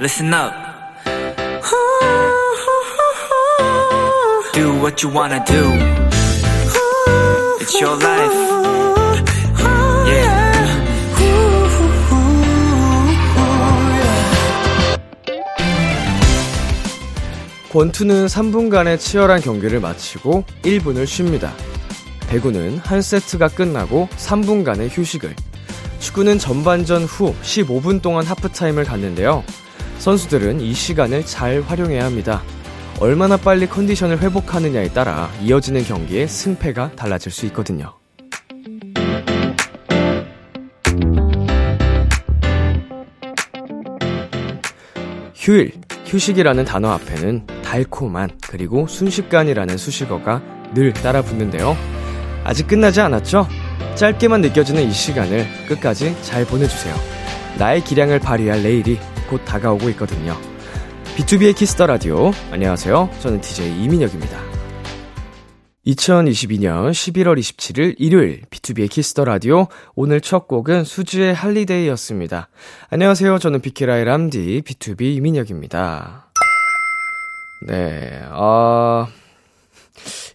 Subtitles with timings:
[0.00, 0.54] listen up.
[4.54, 5.62] Do what you wanna do.
[7.60, 8.34] It's your life.
[10.06, 10.40] Yeah.
[17.70, 21.52] 권투는 3분간의 치열한 경기를 마치고 1분을 쉽니다.
[22.28, 25.34] 배구는 한 세트가 끝나고 3분간의 휴식을,
[25.98, 29.44] 축구는 전반전 후 15분 동안 하프타임을 갖는데요.
[30.00, 32.42] 선수들은 이 시간을 잘 활용해야 합니다.
[33.00, 37.92] 얼마나 빨리 컨디션을 회복하느냐에 따라 이어지는 경기의 승패가 달라질 수 있거든요.
[45.34, 45.72] 휴일,
[46.06, 50.42] 휴식이라는 단어 앞에는 달콤한 그리고 순식간이라는 수식어가
[50.74, 51.76] 늘 따라 붙는데요.
[52.44, 53.46] 아직 끝나지 않았죠?
[53.96, 56.94] 짧게만 느껴지는 이 시간을 끝까지 잘 보내주세요.
[57.58, 58.98] 나의 기량을 발휘할 내일이
[59.30, 60.36] 곧 다가오고 있거든요.
[61.16, 62.32] 비투비의 키스 더 라디오.
[62.50, 63.08] 안녕하세요.
[63.20, 64.40] 저는 DJ 이민혁입니다.
[65.86, 72.48] 2022년 11월 27일 일요일 비투비의 키스 더 라디오 오늘 첫 곡은 수지의 Holiday였습니다.
[72.90, 73.38] 안녕하세요.
[73.38, 76.32] 저는 비키라의 람디 B2B 이민혁입니다.
[77.68, 78.22] 네.
[78.30, 79.06] 아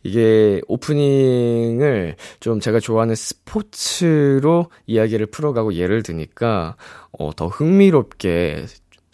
[0.04, 6.76] 이게 오프닝을 좀 제가 좋아하는 스포츠로 이야기를 풀어가고 예를 드니까
[7.18, 8.66] 어, 더 흥미롭게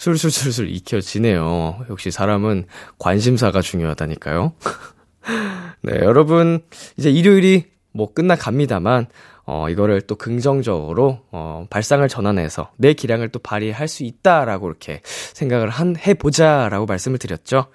[0.02, 1.86] 술술술술 익혀지네요.
[1.92, 2.66] 역시 사람은
[2.98, 4.54] 관심사가 중요하다니까요.
[5.84, 6.64] 네, 여러분
[6.98, 9.06] 이제 일요일이 뭐 끝나갑니다만
[9.46, 15.70] 어, 이거를 또 긍정적으로, 어, 발상을 전환해서 내 기량을 또 발휘할 수 있다라고 이렇게 생각을
[15.70, 17.66] 한, 해보자라고 말씀을 드렸죠.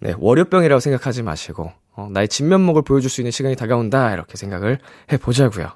[0.00, 4.12] 네, 월요병이라고 생각하지 마시고, 어, 나의 진면목을 보여줄 수 있는 시간이 다가온다.
[4.12, 4.78] 이렇게 생각을
[5.12, 5.68] 해보자고요.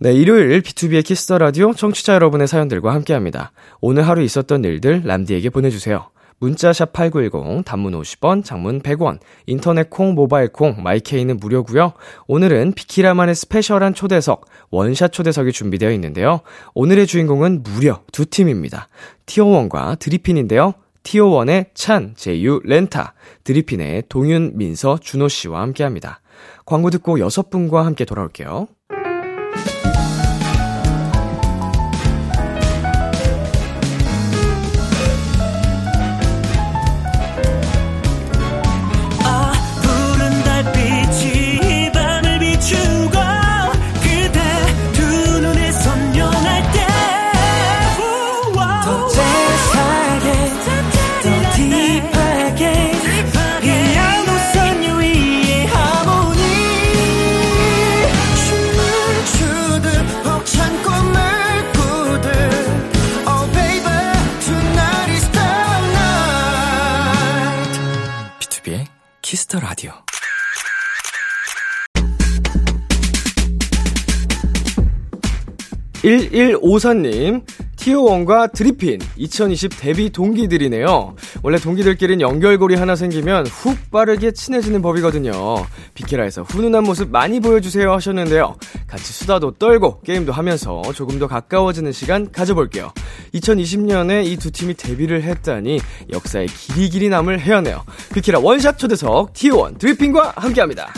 [0.00, 3.50] 네, 일요일 비투비의 키스 더 라디오 청취자 여러분의 사연들과 함께 합니다.
[3.80, 6.10] 오늘 하루 있었던 일들 람디에게 보내주세요.
[6.38, 11.94] 문자 샵 8910, 단문 50원, 장문 100원, 인터넷 콩, 모바일 콩, 마이케이는 무료고요
[12.28, 16.42] 오늘은 비키라만의 스페셜한 초대석, 원샷 초대석이 준비되어 있는데요.
[16.74, 18.88] 오늘의 주인공은 무려 두 팀입니다.
[19.26, 20.74] 티오원과 드리핀인데요.
[21.02, 26.20] 티오원의 찬, 제유, 렌타, 드리핀의 동윤, 민서, 준호 씨와 함께 합니다.
[26.66, 28.68] 광고 듣고 여섯 분과 함께 돌아올게요.
[69.48, 69.92] 키스 더 라디오.
[76.02, 77.44] (1154님)
[77.76, 81.14] 티오원과 드리핀 2020 데뷔 동기들이네요.
[81.42, 85.32] 원래 동기들끼리는 연결고리 하나 생기면 훅 빠르게 친해지는 법이거든요.
[85.94, 88.56] 비키라에서 훈훈한 모습 많이 보여주세요 하셨는데요.
[88.86, 92.92] 같이 수다도 떨고 게임도 하면서 조금 더 가까워지는 시간 가져볼게요.
[93.34, 95.80] 2020년에 이 두 팀이 데뷔를 했다니
[96.12, 97.82] 역사에 길이 길이 남을 해야네요.
[98.14, 100.92] 비키라 원샷 초대석 티오원 드리핀과 함께합니다.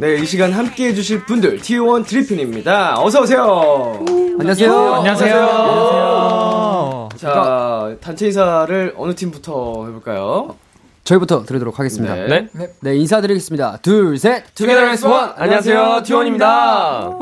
[0.00, 3.00] 네, 이 시간 함께 해주실 분들, T1 드리핀입니다.
[3.02, 4.04] 어서오세요.
[4.38, 4.94] 안녕하세요.
[4.94, 7.08] 안녕하세요.
[7.16, 10.54] 자, 단체 인사를 어느 팀부터 해볼까요?
[11.02, 12.14] 저희부터 드리도록 하겠습니다.
[12.14, 12.48] 네.
[12.80, 13.78] 네, 인사드리겠습니다.
[13.82, 14.44] 둘, 셋.
[14.54, 15.32] Together as one.
[15.36, 17.18] 안녕하세요, T1입니다.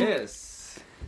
[0.00, 0.35] Yes.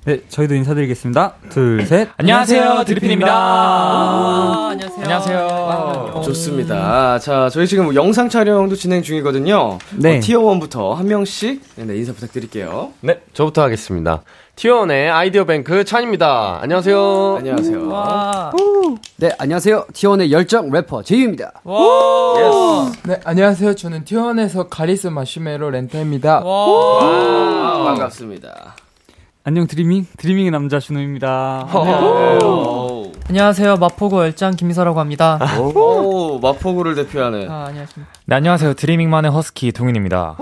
[0.08, 1.34] 네, 저희도 인사드리겠습니다.
[1.50, 2.08] 둘, 셋.
[2.16, 4.68] 안녕하세요, 드리핀입니다.
[4.70, 5.02] 안녕하세요.
[5.04, 6.22] 안녕하세요.
[6.24, 7.18] 좋습니다.
[7.18, 9.76] 자, 저희 지금 영상 촬영도 진행 중이거든요.
[9.96, 10.16] 네.
[10.16, 12.92] 어, 티오원부터 한 명씩 네, 네, 인사 부탁드릴게요.
[13.02, 14.22] 네, 저부터 하겠습니다.
[14.56, 16.60] 티오원의 아이디어 뱅크 찬입니다.
[16.62, 17.36] 안녕하세요.
[17.40, 18.52] 안녕하세요.
[19.16, 19.88] 네, 안녕하세요.
[19.92, 21.52] TO1의 열정 래퍼 제이유입니다.
[21.66, 22.98] Yes.
[23.08, 23.74] 네, 안녕하세요.
[23.74, 26.44] 저는 TO1에서 가리스 마시멜로 렌타입니다.
[26.46, 28.74] 아, 반갑습니다.
[29.48, 30.04] 안녕, 드리밍.
[30.18, 31.68] 드리밍의 남자 준호입니다.
[31.74, 33.78] 오, 안녕하세요.
[33.78, 35.38] 마포구 열장 김미서라고 합니다.
[35.58, 37.50] 오, 마포구를 대표하는.
[37.50, 38.12] 아, 안녕하십니까.
[38.26, 38.74] 네, 안녕하세요.
[38.74, 40.36] 드리밍만의 허스키 동윤입니다.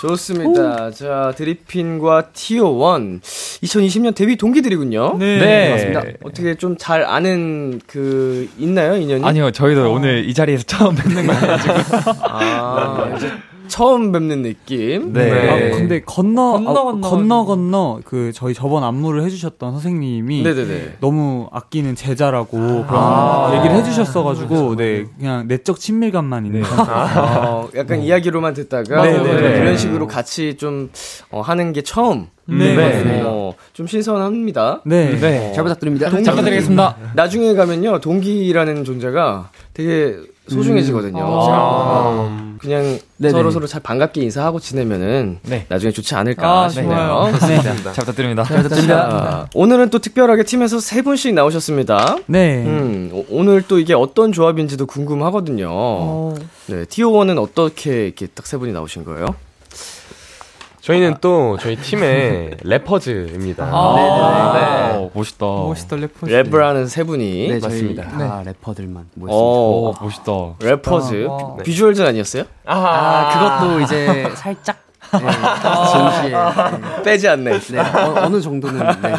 [0.00, 0.90] 좋습니다.
[0.92, 3.20] 자, 드리핀과 티오1.
[3.20, 5.18] 2020년 데뷔 동기들이군요.
[5.18, 5.70] 네.
[5.70, 6.02] 맞습니다.
[6.24, 9.22] 어떻게 좀 잘 아는 그, 있나요, 인연이?
[9.26, 11.74] 아니요, 저희도 오늘 이 자리에서 처음 뵙는 거여가지고.
[12.22, 13.30] 아, 이제
[13.78, 15.12] 처음 뵙는 느낌.
[15.12, 15.30] 네.
[15.30, 20.96] 아, 근데 건너 건너, 아, 건너 건너 건너 그 저희 저번 안무를 해주셨던 선생님이 네네네.
[21.00, 23.52] 너무 아끼는 제자라고 그런 아.
[23.56, 29.58] 얘기를 해주셨어가지고 네 그냥 내적 친밀감만 있는 어, 약간 이야기로만 듣다가 네, 어, 네, 네.
[29.60, 30.90] 이런 식으로 같이 좀
[31.30, 32.26] 어, 하는 게 처음.
[32.46, 33.22] 네, 네.
[33.24, 34.80] 어, 좀 신선합니다.
[34.86, 35.16] 네.
[35.20, 35.52] 네.
[35.52, 36.08] 잘 부탁드립니다.
[36.10, 36.96] 동기- 잘 부탁드리겠습니다.
[37.14, 40.16] 나중에 가면요 동기라는 존재가 되게
[40.48, 41.22] 소중해지거든요.
[41.22, 42.47] 아.
[42.58, 43.32] 그냥 네네.
[43.32, 45.66] 서로 서로 잘 반갑게 인사하고 지내면은 네.
[45.68, 46.90] 나중에 좋지 않을까 아, 싶네요.
[46.90, 47.32] 좋아요.
[47.48, 47.62] 네.
[47.62, 48.44] 잘 부탁드립니다.
[48.44, 52.16] 자, 오늘은 또 특별하게 팀에서 세 분씩 나오셨습니다.
[52.26, 52.64] 네.
[52.64, 56.34] 음, 오- 오늘 또 이게 어떤 조합인지도 궁금하거든요.
[56.66, 59.26] 네, 티오1은 어떻게 이렇게 딱 세 분이 나오신 거예요?
[60.88, 63.62] 저희는 또 저희 팀의 래퍼즈입니다.
[63.70, 65.10] 아, 네.
[65.12, 65.44] 멋있다.
[65.44, 66.26] 멋있다 래퍼.
[66.26, 67.48] 랩을 하는 세 분이.
[67.48, 68.08] 네, 저희 맞습니다.
[68.08, 69.30] 다 래퍼들만 모였습니다.
[69.30, 70.32] 어, 멋있다.
[70.66, 71.26] Rappers.
[71.26, 71.56] 와.
[71.58, 71.64] 네.
[71.64, 72.44] Visuals 아니었어요?
[72.64, 74.78] 아, 그것도 이제 살짝
[75.12, 75.18] 네,
[75.90, 77.58] 진시에 네, 빼지 않네.
[77.58, 79.14] 네, 어느 정도는 네.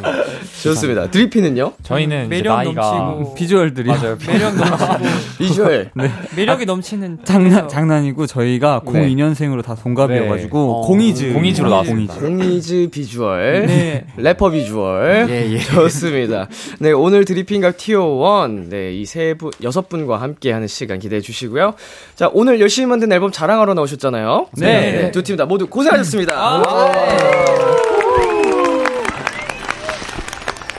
[0.61, 1.09] 좋습니다.
[1.09, 1.73] 드리핀은요?
[1.83, 4.17] 저희는 매력 나이가 넘치고 비주얼들이 맞아요.
[4.27, 4.93] 매력 넘치고
[5.39, 5.91] 비주얼.
[6.35, 8.91] 매력이 넘치는 장난 장난이고 저희가 네.
[9.15, 10.87] 02년생으로 다 동갑이어가지고 네.
[10.87, 12.15] 공이즈 공이즈로 나왔습니다.
[12.15, 13.65] 공이즈 비주얼.
[13.67, 14.05] 네.
[14.17, 15.27] 래퍼 비주얼.
[15.29, 15.59] 예, 예.
[15.59, 16.47] 좋습니다.
[16.79, 21.73] 네, 오늘 드리핑과 티오1, 네, 이 세 분, 여섯 분과 함께 하는 시간 기대해 주시고요.
[22.15, 24.47] 자, 오늘 열심히 만든 앨범 자랑하러 나오셨잖아요.
[24.57, 25.09] 네.
[25.11, 26.63] 두 팀 다 모두 고 생하셨습니다.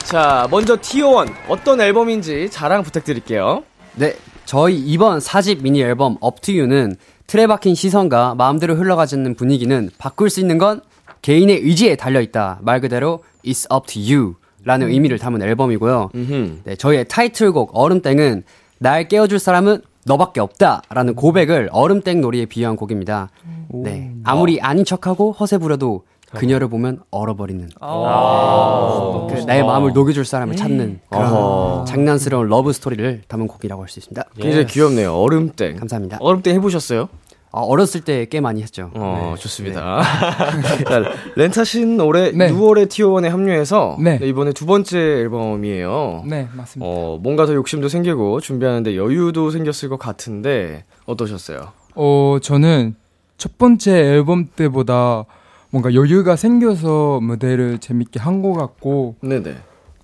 [0.05, 3.63] 자, 먼저 티오1, 어떤 앨범인지 자랑 부탁드릴게요.
[3.95, 6.97] 네, 저희 이번 4집 미니 앨범 Up to You는
[7.29, 10.81] 틀에 박힌 시선과 마음대로 흘러가지는 분위기는 바꿀 수 있는 건
[11.23, 12.59] 개인의 의지에 달려 있다.
[12.63, 16.11] 말 그대로 It's up to you 라는 의미를 담은 앨범이고요.
[16.15, 16.61] 음흠.
[16.65, 18.43] 네, 저희의 타이틀곡 얼음땡은
[18.79, 23.31] 날 깨워줄 사람은 너밖에 없다 라는 고백을 얼음땡 놀이에 비유한 곡입니다.
[23.73, 31.01] 네, 아무리 아닌 척하고 허세 부려도 그녀를 보면 얼어버리는 그 나의 마음을 녹여줄 사람을 찾는
[31.11, 31.85] 그런.
[31.87, 34.23] 장난스러운 러브 스토리를 담은 곡이라고 할 수 있습니다.
[34.37, 35.15] 굉장히 귀엽네요.
[35.15, 35.77] 얼음땡.
[35.77, 36.19] 감사합니다.
[36.21, 37.09] 얼음땡 해보셨어요?
[37.53, 38.91] 어, 어렸을 때 꽤 많이 했죠.
[38.95, 40.03] 어, 좋습니다.
[40.87, 41.03] 자,
[41.35, 42.51] 렌타 씨는 올해 네.
[42.53, 44.19] 6월에 티오원에 합류해서 네.
[44.19, 46.25] 네, 이번에 두 번째 앨범이에요.
[46.27, 46.87] 네, 맞습니다.
[46.89, 51.73] 어, 뭔가 더 욕심도 생기고 준비하는데 여유도 생겼을 것 같은데 어떠셨어요?
[51.97, 52.95] 어, 저는
[53.37, 55.25] 첫 번째 앨범 때보다
[55.71, 59.57] 뭔가 여유가 생겨서 무대를 재밌게 한 것 같고 네네.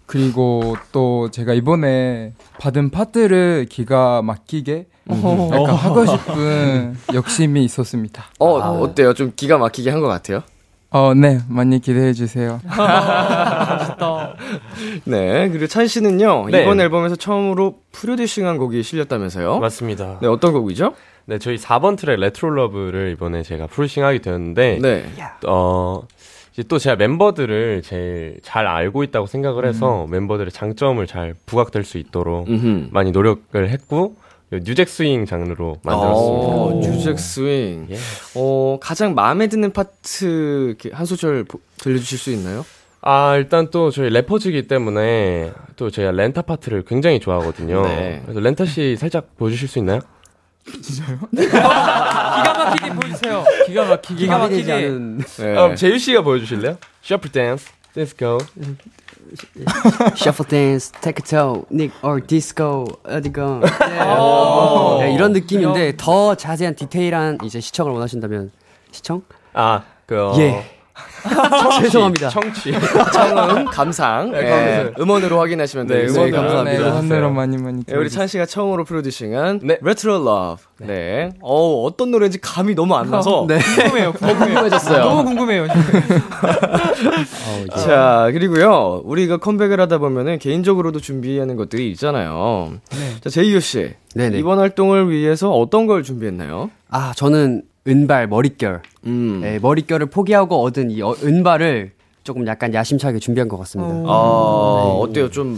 [0.07, 8.25] 그리고 또 제가 이번에 받은 파트를 기가 막히게 약간 하고 싶은 욕심이 있었습니다.
[8.39, 9.15] 어, 어때요?
[9.15, 10.43] 좀 기가 막히게 한 것 같아요?
[10.91, 12.61] 어, 네, 많이 기대해 주세요.
[15.05, 15.49] 네.
[15.49, 16.63] 그리고 찬 씨는요, 네.
[16.63, 19.59] 이번 앨범에서 처음으로 프로듀싱한 곡이 실렸다면서요?
[19.59, 20.19] 맞습니다.
[20.21, 20.95] 네, 어떤 곡이죠?
[21.27, 25.05] 네, 저희 4번 트랙 Retro Love를 이번에 제가 프로듀싱하게 되었는데 네.
[25.47, 26.03] 어
[26.53, 31.99] 이제 또 제가 멤버들을 제일 잘 알고 있다고 생각을 해서 멤버들의 장점을 잘 부각될 수
[31.99, 32.89] 있도록 음흠.
[32.93, 34.15] 많이 노력을 했고
[34.53, 36.47] new jack swing 장르로 만들었습니다.
[36.47, 37.89] 어, New jack swing.
[37.91, 37.97] 예.
[38.35, 42.65] 어, 가장 마음에 드는 파트 이렇게 한 소절 보- 들려주실 수 있나요?
[43.03, 47.83] 아 일단 또 저희 rappers이기 때문에 또 제가 렌타 파트를 굉장히 좋아하거든요.
[47.87, 48.21] 네.
[48.25, 50.01] 그래서 렌타 씨 살짝 보여주실 수 있나요?
[50.67, 53.45] 기가 막히게 보여주세요.
[53.67, 54.73] 기가 막히게 기가 막히게.
[54.73, 55.25] 않은 네.
[55.37, 56.77] 그럼 제유 씨가 보여주실래요?
[57.03, 57.69] 셔플 댄스,
[61.01, 63.63] Take a toe, nick or disco 어디건
[64.19, 64.99] 오.
[65.01, 68.51] 네, 이런 느낌인데 더 자세한 디테일한 이제 시청을 원하신다면
[68.93, 69.23] 시청?
[69.53, 70.76] 아, 그 어, 예.
[71.83, 72.29] 죄송합니다.
[72.31, 72.73] 청취.
[73.13, 74.31] 청음, 감상.
[74.31, 74.95] 네, 예, 감상.
[75.01, 76.39] 음원으로 확인하시면 네, 되겠습니다.
[76.39, 76.57] 음원으로.
[76.57, 76.91] 감사합니다.
[76.91, 77.85] 네, 한대로 많이 많이.
[77.85, 79.79] 네, 우리 찬 씨가 처음으로 프로듀싱한 네.
[79.83, 80.65] Retro Love.
[80.79, 81.31] 네.
[81.41, 83.59] 어 어떤 노래인지 감이 너무 안 나서 네.
[83.59, 84.13] 궁금해요.
[84.13, 85.05] 궁금해졌어요.
[85.05, 85.67] 너무 궁금해요.
[87.85, 89.03] 자, 그리고요.
[89.05, 92.75] 우리가 컴백을 하다 보면은 개인적으로도 준비하는 것들이 있잖아요.
[93.21, 93.95] 자, 제이유 씨.
[94.15, 94.39] 네네.
[94.39, 96.71] 이번 활동을 위해서 어떤 걸 준비했나요?
[96.89, 99.41] 아 저는 은발 머릿결 음.
[99.43, 101.93] 네, 머릿결을 포기하고 얻은 이 어- 은발을
[102.25, 103.95] 조금 약간 야심차게 준비한 것 같습니다.
[104.05, 105.31] 아, 어때요?
[105.31, 105.57] 좀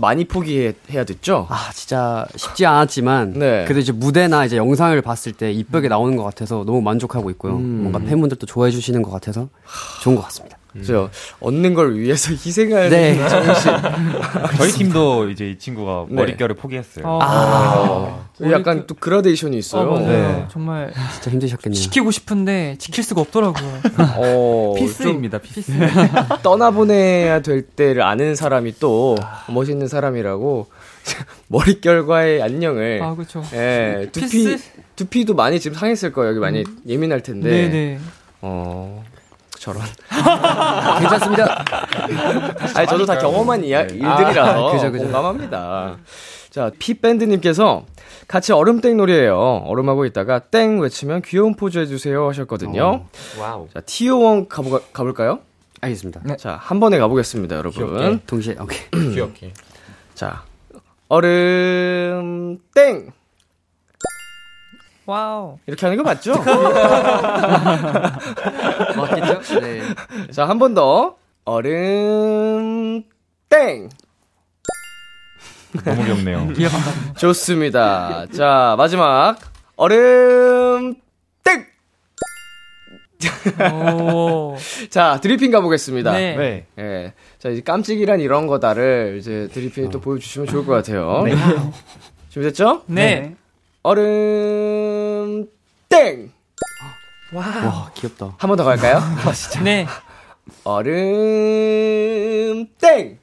[0.00, 1.46] 많이 포기해야 됐죠?
[1.48, 3.62] 아 진짜 쉽지 않았지만 네.
[3.64, 7.54] 그래도 이제 무대나 이제 영상을 봤을 때 이쁘게 나오는 것 같아서 너무 만족하고 있고요.
[7.54, 7.82] 음.
[7.82, 9.48] 뭔가 팬분들도 좋아해 주시는 것 같아서
[10.02, 10.58] 좋은 것 같습니다.
[10.78, 11.10] 그죠.
[11.40, 13.28] 얻는 걸 위해서 희생하는 네.
[13.28, 13.72] 정신.
[14.58, 16.14] 저희 팀도 이제 이 친구가 네.
[16.14, 17.04] 머릿결을 포기했어요.
[17.06, 19.90] 어, 아, 약간 또 그라데이션이 어, 있어요.
[19.92, 20.06] 맞아요.
[20.08, 20.46] 네.
[20.50, 21.80] 정말 진짜 힘드셨겠네요.
[21.80, 23.80] 지키고 싶은데 지킬 수가 없더라고요.
[24.16, 25.72] 어, peace입니다, peace.
[25.72, 25.88] 좀
[26.42, 29.16] 떠나보내야 될 때를 아는 사람이 또
[29.48, 30.66] 멋있는 사람이라고
[31.48, 33.42] 머릿결과의 안녕을 아, 그렇죠.
[33.54, 34.58] 예, 두피 peace?
[34.96, 36.30] 두피도 많이 지금 상했을 거예요.
[36.30, 37.48] 여기 많이 예민할 텐데.
[37.48, 37.98] 네네.
[38.42, 39.04] 어.
[39.58, 39.82] 저런.
[41.00, 41.64] 괜찮습니다.
[42.74, 45.04] 아니 저도 다 경험한 이야, 일들이라서 아, 그죠, 그죠.
[45.04, 45.96] 공감합니다.
[46.50, 47.84] 자, 피밴드님께서
[48.26, 49.36] 같이 얼음땡 놀이에요.
[49.66, 53.04] 얼음하고 있다가 땡 외치면 귀여운 포즈 해주세요 하셨거든요.
[53.38, 53.68] Wow.
[53.72, 55.40] 자, 티오원 가보, 가볼까요?
[55.80, 56.22] 알겠습니다.
[56.36, 57.96] 자, 한 번에 가보겠습니다, 여러분.
[57.96, 58.22] 귀엽게.
[58.26, 59.12] 동시에 오케이.
[59.14, 59.52] 귀엽게.
[60.14, 60.42] 자,
[61.08, 63.12] 얼음 땡
[65.18, 65.58] Wow.
[65.66, 66.34] 이렇게 하는 거 맞죠?
[68.94, 69.60] 맞겠죠?
[69.60, 69.80] 네.
[70.30, 71.16] 자, 한 번 더.
[71.46, 73.02] 얼음
[73.48, 73.88] 땡
[75.82, 76.48] 너무 귀엽네요.
[77.16, 78.26] 좋습니다.
[78.36, 79.38] 자, 마지막.
[79.76, 80.94] 얼음
[81.42, 81.64] 땡!
[84.12, 84.56] 오.
[84.90, 86.12] 자, 드리핀 가보겠습니다.
[86.12, 86.36] 네.
[86.36, 86.66] 네.
[86.78, 87.14] 예.
[87.38, 91.24] 자, 이제 깜찍이란 이런 거다를 이제 드리핀 또 보여주시면 좋을 것 같아요.
[92.28, 92.82] 준비됐죠?
[92.88, 93.34] 네.
[93.84, 94.97] 얼음
[95.88, 96.32] 땡!
[97.32, 98.34] 와, 귀엽다.
[98.38, 99.00] 한 번 더 갈까요?
[99.62, 99.86] 네.
[100.64, 100.94] 얼음
[102.80, 103.18] 땡!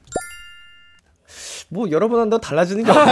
[1.68, 3.06] 뭐 여러 번 한다고 달라지는 게 없어요.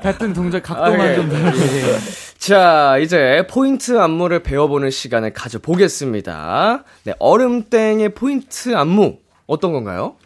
[0.02, 1.14] 같은 동작 각도만 아, 예.
[1.16, 1.98] 좀 다르게.
[2.38, 6.84] 자, 이제 포인트 안무를 배워보는 시간을 가져보겠습니다.
[7.04, 10.16] 네, 얼음땡의 포인트 안무 어떤 건가요?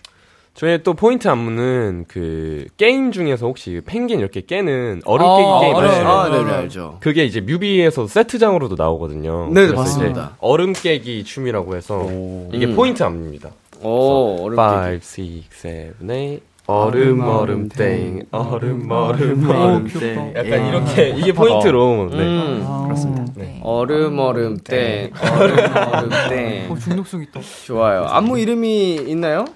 [0.55, 5.77] 저희 또 포인트 안무는 그 게임 중에서 혹시 펭귄 이렇게 깨는 얼음 아, 깨기 게임
[5.77, 5.91] 알아요.
[5.91, 6.09] 아시죠?
[6.09, 6.97] 아, 네 네, 알죠.
[7.01, 9.47] 그게 이제 뮤비에서 세트장으로도 나오거든요.
[9.49, 10.37] 네, 그래서 맞습니다.
[10.41, 12.05] 얼음 깨기 춤이라고 해서
[12.53, 12.77] 이게 음.
[12.77, 13.51] 포인트 안무입니다.
[13.83, 14.65] 오, 얼음땡.
[14.65, 15.03] 5, 6,
[15.51, 19.89] 7, 8 얼음 얼음 땡 얼음 얼음 오, 얼음.
[19.89, 22.17] 땡 약간 이렇게 이게 포인트로 네.
[22.19, 23.33] 음, 그렇습니다.
[23.63, 25.57] 얼음, 얼음 땡, 얼음,
[25.93, 26.71] 얼음땡.
[26.71, 27.41] 오, 중독성 있다.
[27.65, 28.05] 좋아요.
[28.05, 29.47] 안무 이름이 있나요?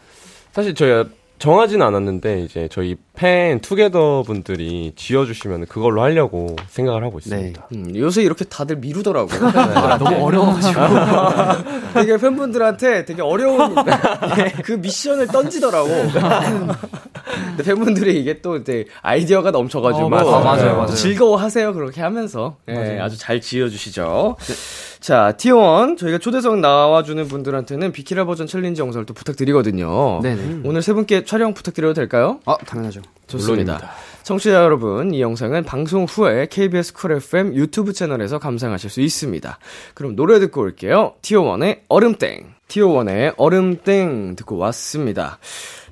[0.55, 1.07] 사실 저희가
[1.41, 7.69] 정하지는 않았는데 이제 저희 팬 투게더 분들이 지어주시면 그걸로 하려고 생각을 하고 있습니다.
[7.75, 9.51] 음, 요새 이렇게 다들 미루더라고요.
[9.99, 10.81] 너무 어려워가지고.
[11.95, 13.75] 되게 팬분들한테 되게 어려운
[14.65, 15.89] 그 미션을 던지더라고.
[15.89, 20.95] 근데 팬분들이 이게 또 이제 아이디어가 넘쳐가지고 어, 맞아요, 맞아요, 맞아요.
[20.95, 24.37] 즐거워하세요 그렇게 하면서 예, 아주 잘 지어주시죠.
[25.05, 30.21] 자 티오원 저희가 초대석 나와주는 분들한테는 비키라 버전 챌린지 영상을 또 부탁드리거든요.
[30.23, 30.63] 네네.
[30.65, 32.41] 오늘 세 분께 촬영 부탁드려도 될까요?
[32.47, 33.03] 어, 당연하죠.
[33.27, 33.91] 좋습니다.
[34.23, 39.59] 청취자 여러분, 이 영상은 방송 후에 KBS 쿨 FM 유튜브 채널에서 감상하실 수 있습니다.
[39.93, 41.13] 그럼 노래 듣고 올게요.
[41.21, 42.55] 티오원의 얼음땡.
[42.69, 45.39] 티오원의 얼음땡 듣고 왔습니다.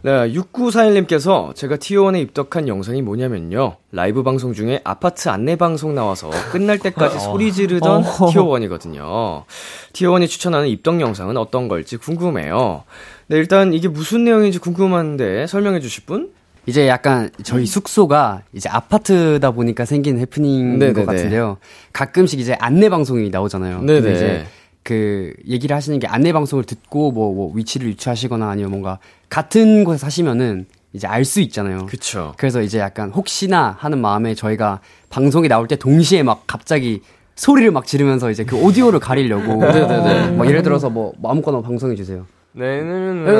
[0.05, 3.77] 네, 6941님께서 제가 티오원에 입덕한 영상이 뭐냐면요.
[3.93, 9.45] 라이브 방송 중에 아파트 안내 방송 나와서 끝날 때까지 소리 지르던 티오원이거든요.
[9.93, 12.83] 티오원이 추천하는 입덕 영상은 어떤 걸지 궁금해요.
[13.29, 16.31] 네, 일단 이게 무슨 내용인지 궁금한데 설명해 주실 분?
[16.67, 20.93] 이제 약간 저희 숙소가 이제 아파트다 보니까 생긴 해프닝인 네네네.
[20.93, 21.59] 것 같은데요.
[21.93, 23.83] 가끔씩 이제 안내 방송이 나오잖아요.
[23.83, 24.13] 네네.
[24.13, 24.47] 이제
[24.83, 28.99] 그 얘기를 하시는 게 안내 방송을 듣고 뭐, 뭐 위치를 유추하시거나 아니면 뭔가
[29.29, 31.87] 같은 곳에 사시면은 이제 알 수 있잖아요.
[31.87, 32.35] 그쵸.
[32.37, 37.01] 그래서 이제 약간 혹시나 하는 마음에 저희가 방송이 나올 때 동시에 막 갑자기
[37.35, 39.57] 소리를 막 지르면서 이제 그 오디오를 가리려고.
[39.57, 40.31] 네네네.
[40.37, 42.27] 뭐 예를 들어서 뭐 아무거나 방송해 주세요.
[42.55, 43.31] 네, 네, 네.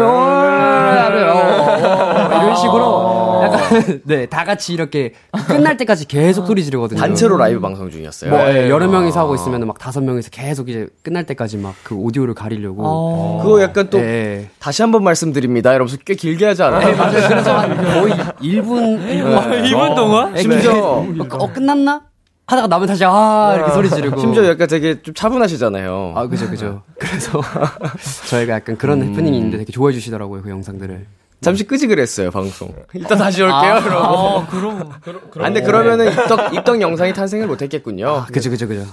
[2.43, 5.13] 이런 식으로 약간 네다 같이 이렇게
[5.47, 6.99] 끝날 때까지 계속 소리 지르거든요.
[6.99, 8.31] 단체로 라이브 방송 중이었어요.
[8.31, 11.95] 뭐 예, 여러 명이서 하고 있으면 막 다섯 명이서 계속 이제 끝날 때까지 막 그
[11.97, 12.83] 오디오를 가리려고.
[12.85, 13.41] 어.
[13.43, 14.49] 그거 약간 또 예.
[14.59, 15.71] 다시 한번 말씀드립니다.
[15.73, 16.97] 이러면서 꽤 길게 하지 않아요?
[16.97, 17.29] 맞아요.
[17.29, 20.37] 그래서 한 거의 1분 1분 2분 동안?
[20.37, 22.03] 심지어 어, 어, 끝났나?
[22.47, 24.19] 하다가 나면 다시 아 이렇게 소리 지르고.
[24.21, 26.13] 심지어 약간 되게 좀 차분하시잖아요.
[26.17, 26.83] 아 그죠 그죠.
[26.99, 27.41] 그래서
[28.29, 31.07] 저희가 약간 그런 해프닝이 있는데 되게 좋아해 주시더라고요 그 영상들을.
[31.41, 32.73] 잠시 끄지 그랬어요 방송.
[32.95, 33.81] 이따 다시 올게요.
[33.83, 34.07] 그러고.
[34.07, 34.91] 어, 그럼.
[34.93, 38.07] 아, 근데 그러면은 입덕 입덕 영상이 탄생을 못했겠군요.
[38.07, 38.85] 아 그죠 그죠 그죠.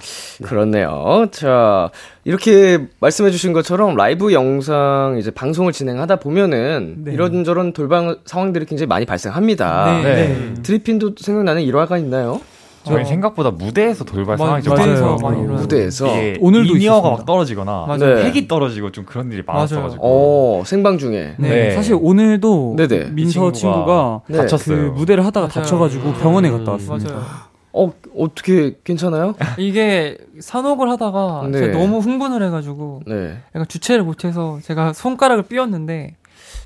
[0.43, 1.27] 그렇네요.
[1.31, 1.91] 자,
[2.23, 10.01] 이렇게 말씀해주신 것처럼 라이브 영상 이제 방송을 진행하다 보면은 이런저런 돌발 상황들이 굉장히 많이 발생합니다.
[10.01, 10.27] 네.
[10.27, 10.53] 네.
[10.63, 12.41] 드리핀도 생각나는 일화가 있나요?
[12.89, 15.15] 저희 생각보다 무대에서 돌발 마- 상황이 좀 일어나요.
[15.55, 16.05] 무대에서.
[16.39, 17.09] 오늘도 있었습니다.
[17.09, 18.15] 막 떨어지거나 맞아요.
[18.15, 18.25] 네.
[18.25, 21.35] 핵이 떨어지고 좀 그런 일이 많았어가지고 어, 생방 중에.
[21.37, 21.49] 네.
[21.49, 21.71] 네.
[21.71, 23.11] 사실 오늘도 네네.
[23.11, 24.35] 민서 이 친구가 친구가 네.
[24.37, 24.91] 그 다쳤어요.
[24.93, 25.53] 무대를 하다가 맞아요.
[25.53, 27.13] 다쳐가지고 병원에 갔다 왔습니다.
[27.13, 27.25] 맞아요.
[27.71, 29.35] 어, 어떻게 괜찮아요?
[29.59, 31.59] 이게 산옥을 하다가 네.
[31.59, 33.37] 제가 너무 흥분을 해가지고 네.
[33.55, 36.15] 약간 주체를 못해서 제가 손가락을 삐었는데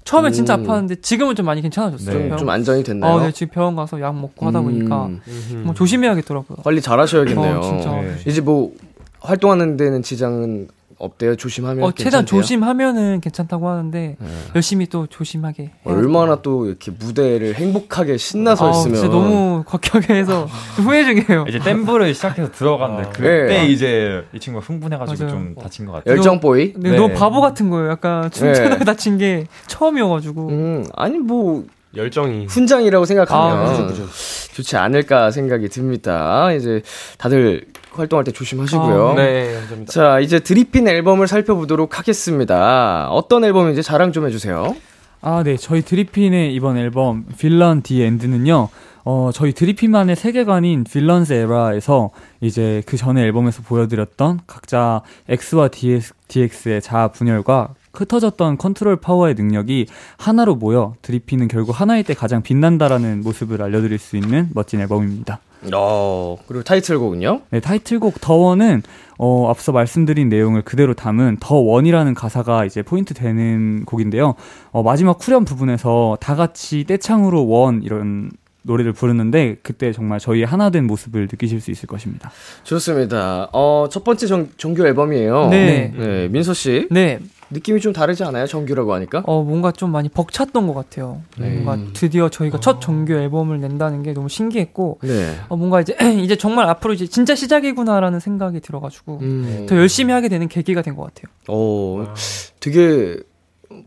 [0.04, 0.64] 처음에 진짜 음.
[0.66, 2.30] 아팠는데 지금은 좀 많이 괜찮아졌어요.
[2.30, 2.36] 네.
[2.36, 3.14] 좀, 안정이 됐나요?
[3.14, 5.22] 어, 네, 지금 병원 가서 약 먹고 하다 보니까 음,
[5.66, 6.58] 뭐 조심해야겠더라고요.
[6.64, 7.58] 관리 잘 하셔야겠네요.
[7.58, 7.92] 어, 진짜.
[8.02, 8.16] 네.
[8.26, 8.74] 이제 뭐
[9.22, 11.36] 활동하는 데는 지장은 없대요.
[11.36, 12.42] 조심하면 어, 최대한 괜찮대요?
[12.42, 14.28] 조심하면은 괜찮다고 하는데 네.
[14.56, 15.72] 열심히 또 조심하게.
[15.84, 21.46] 얼마나 또 이렇게 무대를 행복하게 신나서 아, 있으면 진짜 너무 격하게 해서 좀 후회 중이에요.
[21.48, 23.12] 이제 댐브를 시작해서 들어갔는데 아.
[23.12, 23.68] 그때 네.
[23.68, 25.36] 이제 이 친구가 흥분해가지고 맞아요.
[25.36, 26.16] 좀 다친 것 같아요.
[26.16, 26.74] 열정 보이.
[26.74, 26.98] 근데 네.
[26.98, 27.90] 너무 바보 같은 거예요.
[27.92, 28.86] 약간 춤추다가 네.
[28.86, 30.50] 다친 게 처음이어가지고.
[30.50, 34.08] 음, 아니 뭐 열정이 훈장이라고 생각하면 아, 그죠, 그죠.
[34.56, 36.52] 좋지 않을까 생각이 듭니다.
[36.54, 36.82] 이제
[37.18, 37.66] 다들
[38.00, 39.10] 활동할 때 조심하시고요.
[39.10, 39.92] 아, 네, 감사합니다.
[39.92, 43.10] 자, 이제 드리핀 앨범을 살펴보도록 하겠습니다.
[43.10, 44.76] 어떤 앨범인지 자랑 좀 해주세요.
[45.22, 45.56] 아, 네.
[45.56, 48.70] 저희 드리핀의 이번 앨범 Villain The End는요.
[49.06, 56.82] 어, 저희 드리핀만의 세계관인 Villain's Era에서 이제 그 전에 앨범에서 보여드렸던 각자 X와 DS, DX의
[56.82, 59.86] 자아 분열과 흩어졌던 컨트롤 파워의 능력이
[60.18, 65.40] 하나로 모여 드리핀은 결국 하나일 때 가장 빛난다라는 모습을 알려드릴 수 있는 멋진 앨범입니다.
[65.74, 67.42] 어, 그리고 타이틀곡은요?
[67.52, 68.82] 네, 타이틀곡 더원은
[69.18, 74.36] 어, 앞서 말씀드린 내용을 그대로 담은 더 원이라는 가사가 이제 포인트 되는 곡인데요.
[74.72, 78.32] 어, 마지막 후렴 부분에서 다 같이 떼창으로 원 이런
[78.64, 82.32] 노래를 부르는데 그때 정말 저희 하나 된 모습을 느끼실 수 있을 것입니다.
[82.64, 83.50] 좋습니다.
[83.54, 85.50] 어, 첫 번째 정, 정규 앨범이에요.
[85.50, 85.94] 네.
[85.96, 86.88] 네, 민서 씨.
[86.90, 87.20] 네,
[87.52, 88.48] 느낌이 좀 다르지 않아요?
[88.48, 89.22] 정규라고 하니까?
[89.26, 91.22] 어, 뭔가 좀 많이 벅찼던 것 같아요.
[91.38, 91.50] 네.
[91.60, 95.36] 뭔가 드디어 저희가 첫 정규 앨범을 낸다는 게 너무 신기했고, 네.
[95.50, 99.66] 어, 뭔가 이제, 이제 정말 앞으로 이제 진짜 시작이구나라는 생각이 들어가지고, 음.
[99.70, 101.32] 더 열심히 하게 되는 계기가 된 것 같아요.
[101.48, 102.14] 어,
[102.60, 103.18] 되게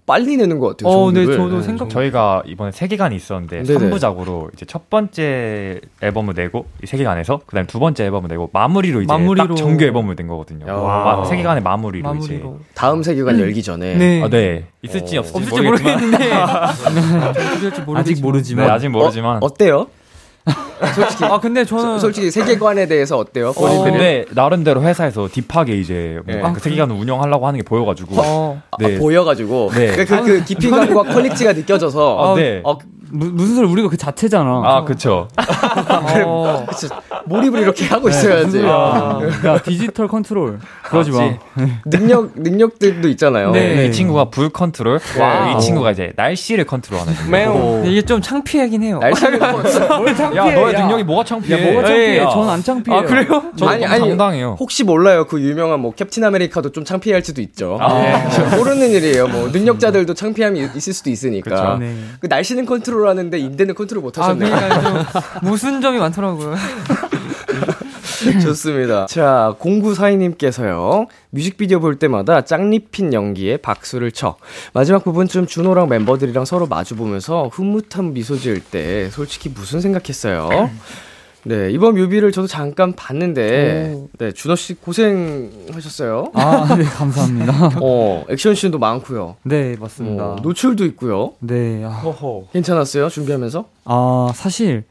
[0.07, 0.93] 빨리 내는 것 같아요.
[0.93, 1.25] 어, 네.
[1.26, 3.90] 저도 생각- 저희가 이번에 세계관이 있었는데 네네.
[3.90, 9.12] 3부작으로 이제 첫 번째 앨범을 내고 이 세계관에서 그다음에 두 번째 앨범을 내고 마무리로 이제
[9.12, 9.49] 마무리로.
[9.49, 10.66] 딱 정규 앨범을 낸 거거든요.
[10.66, 11.16] 와.
[11.16, 12.61] 마- 세계관의 마무리로, 이제 마무리로.
[12.75, 13.95] 다음 세계관 열기 전에.
[13.97, 14.23] 네.
[14.23, 14.66] 아, 네.
[14.83, 15.21] 있을지 어.
[15.21, 16.31] 없을지, 모르겠는데.
[17.31, 17.97] 어떻게 모르겠지만.
[17.97, 19.87] 아직 네, 모르지만 아직 모르지만 어때요?
[21.23, 21.99] 아, 근데 저는.
[21.99, 23.52] 솔직히 세계관에 대해서 어때요?
[23.56, 23.85] 어?
[23.85, 26.54] 근데 나름대로 회사에서 deep하게 이제 뭔가 네.
[26.54, 28.97] 그 세계관을 운영하려고 하는 게 보여가지고 어, 네.
[28.97, 29.97] 아, 보여가지고 네.
[29.97, 32.61] 그, 그, 그 깊이감과 quality가 느껴져서 아, 네.
[32.64, 32.78] 어,
[33.10, 34.62] 무, 무슨 소리 우리가 그 자체잖아.
[34.64, 35.28] 아 그쵸
[36.26, 36.66] 어,
[37.26, 38.62] 몰입을 이렇게 하고 있어야지.
[38.64, 41.18] 아, 야 디지털 컨트롤 그러지 마.
[41.18, 41.38] 맞지.
[41.86, 43.50] 능력 능력들도 있잖아요.
[43.52, 43.86] 네.
[43.86, 45.56] 이 친구가 불 컨트롤 wow.
[45.56, 47.85] 이 친구가 이제 날씨를 컨트롤하는 매우.
[47.87, 48.98] 이게 좀 창피하긴 해요.
[49.00, 49.40] 날씨를
[50.37, 52.18] 야 너의 능력이 뭐가 창피해 야 뭐가 창피해?
[52.18, 52.28] 야.
[52.31, 53.00] 전 안 창피해요.
[53.00, 53.42] 아, 그래요?
[53.57, 54.09] 저 아니, 아니 아니.
[54.09, 55.26] 당당해요 혹시 몰라요.
[55.26, 57.78] 그 유명한 뭐 캡틴 아메리카도 좀 창피할 수도 있죠.
[57.81, 57.94] 아.
[57.94, 58.57] 네.
[58.57, 59.28] 모르는 일이에요.
[59.28, 61.50] 뭐 능력자들도 창피함이 있을 수도 있으니까.
[61.50, 61.76] 그쵸.
[61.81, 61.94] 네.
[62.20, 64.54] 그 날씨는 컨트롤 하는데 인대는 컨트롤 못 아, 하셨네요.
[64.54, 64.80] 그러니까
[65.40, 66.54] 좀 모순점이 많더라고요.
[68.42, 69.06] 좋습니다.
[69.06, 71.06] 자, 0942님께서요.
[71.30, 74.37] 뮤직비디오 볼 때마다 짱립힌 연기에 박수를 쳐.
[74.72, 80.70] 마지막 부분쯤 준호랑 멤버들이랑 서로 마주보면서 흐뭇한 미소 지을 때 솔직히 무슨 생각했어요?
[81.46, 86.32] 네, 이번 뮤비를 저도 잠깐 봤는데, 네, 준호 씨 고생하셨어요.
[86.35, 87.70] 아, 네, 감사합니다.
[87.80, 89.37] 어, 액션씬도 많고요.
[89.44, 90.24] 네, 맞습니다.
[90.32, 91.35] 어, 노출도 있고요.
[91.38, 92.02] 네, 아,
[92.52, 93.09] 괜찮았어요?
[93.09, 93.64] 준비하면서?
[93.85, 94.82] 아, 사실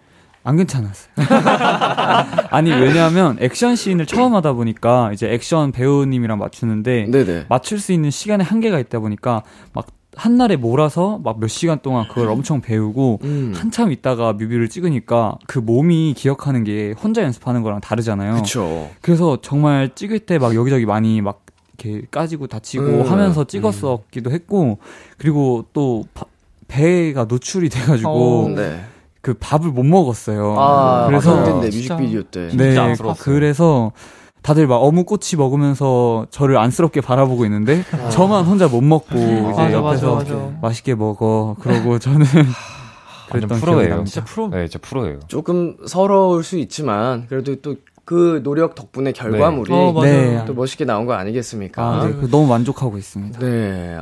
[0.46, 1.12] 안 괜찮았어요.
[2.52, 7.46] 아니, 왜냐하면 액션 씬을 처음 하다 보니까 이제 액션 배우님이랑 맞추는데 네네.
[7.50, 12.30] 맞출 수 있는 시간에 한계가 있다 보니까 막 한날에 몰아서 막 몇 시간 동안 그걸
[12.30, 13.54] 엄청 배우고 음.
[13.56, 18.36] 한참 있다가 뮤비를 찍으니까 그 몸이 기억하는 게 혼자 연습하는 거랑 다르잖아요.
[18.36, 18.90] 그쵸.
[19.02, 21.44] 그래서 정말 찍을 때 막 여기저기 많이 막
[21.78, 23.02] 이렇게 까지고 다치고 음.
[23.12, 24.78] 하면서 찍었었기도 했고
[25.18, 26.26] 그리고 또 바-
[26.68, 28.82] 배가 노출이 돼가지고 어, 네.
[29.22, 30.56] 그 밥을 못 먹었어요.
[30.58, 31.96] 아, 그래서 진짜.
[31.96, 32.48] 뮤직비디오 때.
[32.56, 32.76] 네.
[33.20, 33.92] 그래서
[34.46, 39.74] 다들 막 어묵꼬치 먹으면서 저를 안쓰럽게 바라보고 있는데 저만 혼자 못 먹고 이제 맞아, 맞아,
[39.74, 40.52] 옆에서 맞아.
[40.62, 41.56] 맛있게 먹어.
[41.60, 42.28] 그러고 저는
[43.34, 44.04] 완전 프로예요.
[44.04, 44.50] 진짜 프로.
[44.50, 50.12] 네 진짜 프로예요 조금 서러울 수 있지만 그래도 또 그 노력 덕분에 결과물이 어, 맞아요.
[50.12, 50.44] 네.
[50.46, 51.84] 또 멋있게 나온 거 아니겠습니까?
[51.84, 53.40] 아, 네, 그 너무 만족하고 있습니다.
[53.40, 53.98] 네.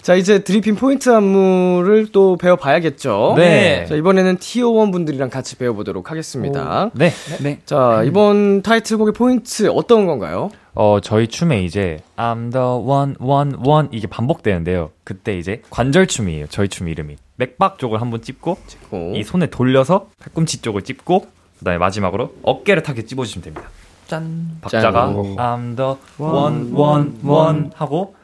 [0.00, 3.34] 자, 이제 드리핀 포인트 안무를 또 배워봐야겠죠?
[3.36, 3.84] 네.
[3.86, 6.90] 자, 이번에는 티오1 분들이랑 같이 배워보도록 하겠습니다.
[6.94, 7.10] 네
[7.42, 7.58] 네.
[7.66, 10.50] 자, 이번 타이틀곡의 포인트 어떤 건가요?
[10.74, 14.90] 어, 저희 춤에 이제 I'm the one, one, one 이게 반복되는데요.
[15.02, 16.46] 그때 이제 관절춤이에요.
[16.50, 17.16] 저희 춤 이름이.
[17.34, 18.56] 맥박 쪽을 한번 찝고
[18.92, 19.12] 어.
[19.16, 21.26] 이 손에 돌려서 팔꿈치 쪽을 찝고
[21.58, 23.68] 그다음에 마지막으로 어깨를 타게 찝어주시면 됩니다.
[24.06, 24.58] 짠.
[24.60, 25.14] 박자가 짠.
[25.36, 28.14] I'm the one, one, one 하고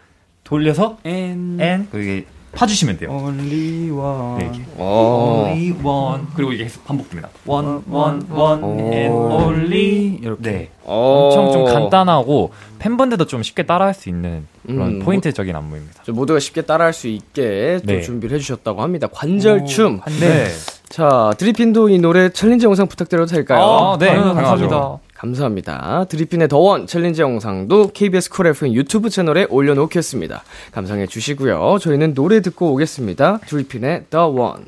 [0.44, 3.10] 돌려서 and 그리고 이게 파주시면 돼요.
[3.10, 4.38] only one.
[4.38, 4.62] 네, 이렇게.
[4.76, 5.44] 어.
[5.48, 7.28] only one 그리고 이게 계속 반복됩니다.
[7.46, 10.42] one one one and only 이렇게.
[10.42, 10.70] 네.
[10.84, 11.30] 어.
[11.32, 16.04] 엄청 좀 간단하고 팬분들도 좀 쉽게 따라할 수 있는 그런 음, 포인트적인 안무입니다.
[16.04, 18.00] 좀 모두가 쉽게 따라할 수 있게 또 네.
[18.02, 19.08] 준비를 해주셨다고 합니다.
[19.12, 20.00] 관절춤.
[20.20, 20.46] 네.
[20.94, 23.58] 자, 드리핀도 이 노래 challenge 영상 부탁드려도 될까요?
[23.60, 24.14] 아, 네.
[24.14, 24.40] 당연하죠.
[24.42, 25.00] 당연하죠.
[25.12, 26.04] 감사합니다.
[26.08, 30.44] 드리핀의 The One challenge 영상도 KBS 쿨 FM 유튜브 채널에 올려놓겠습니다.
[30.70, 31.78] 감상해 주시고요.
[31.80, 33.38] 저희는 노래 듣고 오겠습니다.
[33.38, 34.66] 드리핀의 The One.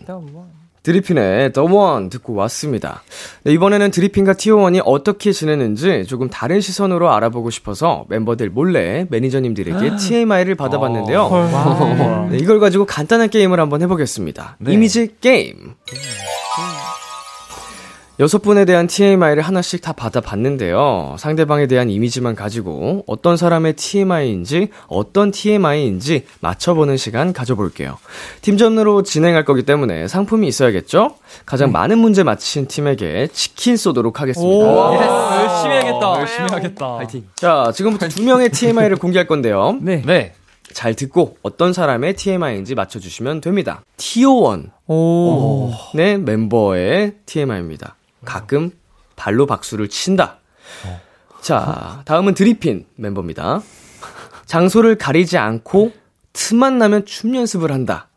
[0.87, 3.03] 드리핀의 The One 듣고 왔습니다.
[3.43, 10.55] 네, 이번에는 드리핀과 티오원이 어떻게 지내는지 조금 다른 시선으로 알아보고 싶어서 멤버들 몰래 매니저님들에게 TMI를
[10.55, 12.29] 받아봤는데요.
[12.31, 14.59] 네, 이걸 가지고 간단한 게임을 한번 해보겠습니다.
[14.61, 14.75] 네.
[14.75, 15.75] 이미지 게임.
[18.19, 21.17] 여섯 분에 대한 TMI를 하나씩 다 받아봤는데요.
[21.19, 27.99] 상대방에 대한 이미지만 가지고 어떤 사람의 TMI인지 어떤 TMI인지 맞춰보는 시간 가져볼게요.
[28.41, 31.17] 팀전으로 진행할 거기 때문에 상품이 있어야겠죠?
[31.45, 34.67] 가장 많은 문제 맞히신 팀에게 치킨 쏘도록 하겠습니다.
[35.43, 36.21] 열심히 해야겠다.
[36.21, 36.97] 열심히 하겠다.
[36.97, 37.25] 파이팅.
[37.35, 39.79] 자, 지금부터 두 명의 TMI를 공개할 건데요.
[39.83, 40.01] 네.
[40.07, 40.33] 네.
[40.73, 43.83] 잘 듣고 어떤 사람의 TMI인지 맞춰주시면 됩니다.
[43.99, 45.71] 티오원의 오.
[45.95, 47.97] 멤버의 TMI입니다.
[48.25, 48.71] 가끔
[49.17, 50.39] 발로 박수를 친다.
[51.41, 53.63] 자, 다음은 드리핀 멤버입니다.
[54.47, 55.93] 장소를 가리지 않고
[56.33, 58.09] 틈만 나면 춤 연습을 한다.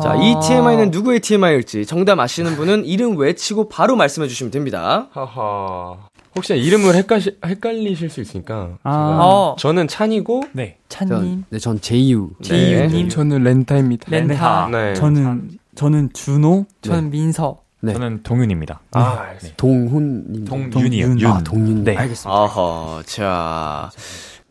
[0.00, 5.08] 자, 이 TMI는 누구의 TMI일지 정답 아시는 분은 이름 외치고 바로 말씀해 주시면 됩니다.
[5.10, 5.96] 하하.
[6.36, 8.78] 혹시 이름을 헷갈시, 헷갈리실 수 있으니까.
[8.84, 9.18] 아.
[9.20, 9.56] 어.
[9.58, 10.78] 저는 찬이고, 네.
[10.88, 11.10] 찬님.
[11.10, 12.30] 전, 네, 전 제이유.
[12.42, 13.08] 제이유님.
[13.08, 14.10] 저는 렌타입니다.
[14.10, 14.68] 렌타.
[14.70, 14.94] 네.
[14.94, 17.60] 저는 저는 준호, 저는 민서.
[17.80, 17.92] 네.
[17.92, 18.80] 저는 동윤입니다.
[18.92, 20.44] 아, 동훈님.
[20.44, 21.06] 동윤이요.
[21.06, 21.20] 동윤.
[21.20, 21.30] 윤.
[21.30, 21.84] 아, 동윤.
[21.84, 21.96] 네.
[21.96, 22.30] 알겠습니다.
[22.30, 23.90] 아하, 자.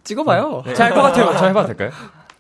[0.04, 0.64] 찍어봐요.
[0.76, 1.36] 잘것 같아요.
[1.38, 1.92] 저 해봐도 될까요?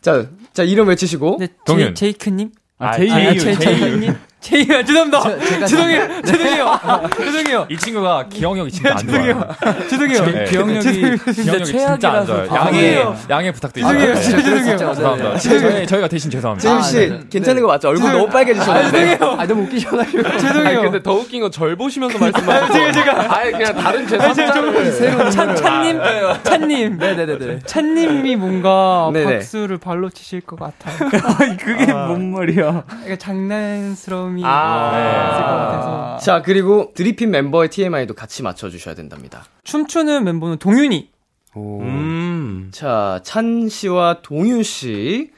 [0.01, 1.37] 자, 자, 이름 외치시고.
[1.39, 1.95] 네, 동윤.
[1.95, 2.51] 제이, 제이크님.
[2.79, 3.79] 아, 제이유, 아, 제이유, 제, 제이유.
[3.79, 4.15] 제이크님.
[4.47, 5.21] 제이유, 죄송합니다.
[5.39, 6.21] 제가 죄송해요.
[6.21, 6.79] 죄송해요.
[7.17, 7.65] 죄송해요.
[7.69, 9.47] 이 친구가 기억력이 진짜 안 좋아요.
[9.89, 10.25] 죄송해요.
[10.25, 10.45] 네.
[10.45, 12.51] 기억력이 진짜 안 최악이라서 좋아요.
[12.51, 13.17] 아, 양해, 죄송해요.
[13.29, 13.97] 양해 부탁드립니다.
[13.99, 14.21] 죄송해요.
[14.21, 14.77] 진짜 죄송해요.
[14.77, 15.37] 죄송합니다.
[15.37, 16.81] 저희, 저희가 대신 죄송합니다.
[16.81, 17.89] 제임씨, 괜찮은 거 맞죠?
[17.89, 19.17] 얼굴 너무 빨개지셨는데.
[19.21, 20.23] 아, 너무 웃기셔가지고.
[20.65, 22.73] 아니, 근데 더 웃긴 건 절 보시면서 말씀하시고.
[22.73, 23.37] 제가, 제가.
[23.37, 25.31] 아예 그냥 다른 제3자를.
[25.31, 25.99] 찬, 찬님,
[26.43, 26.97] 찬님.
[26.97, 27.59] 네네네네.
[27.65, 29.11] 찬님이 뭔가.
[29.13, 31.09] 박수를 발로 치실 것 같아요.
[31.59, 32.83] 그게 뭔 말이야?
[32.87, 34.99] 그러니까 장난스러 움이 아, 네.
[35.33, 36.17] 있을 것 같아서.
[36.23, 39.45] 자, 그리고 드리핀 멤버의 TMI도 같이 맞춰주셔야 된답니다.
[39.63, 41.09] 춤추는 멤버는 동윤이.
[41.55, 41.81] 오.
[41.81, 42.69] 음.
[42.71, 45.31] 자, 찬 씨와 동윤 씨.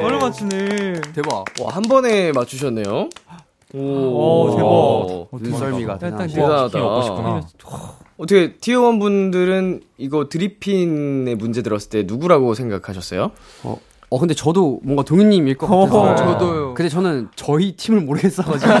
[0.00, 1.00] 바로 맞추네.
[1.14, 1.44] 대박.
[1.60, 3.08] 와, 한 번에 맞추셨네요.
[3.74, 5.42] 오, 오, 대박.
[5.42, 6.78] 눈썰미가 딱 대단하시 대단하다.
[6.78, 7.40] 먹고 싶구나.
[8.16, 13.30] 어떻게 티어원 분들은 이거 드리핀의 문제 들었을 때 누구라고 생각하셨어요?
[13.64, 13.78] 어,
[14.12, 16.00] 어, 근데 저도 뭔가 동윤님일 것 같아서.
[16.00, 16.16] 어허.
[16.16, 16.74] 저도요.
[16.74, 18.72] 근데 저는 저희 팀을 모르겠어가지고.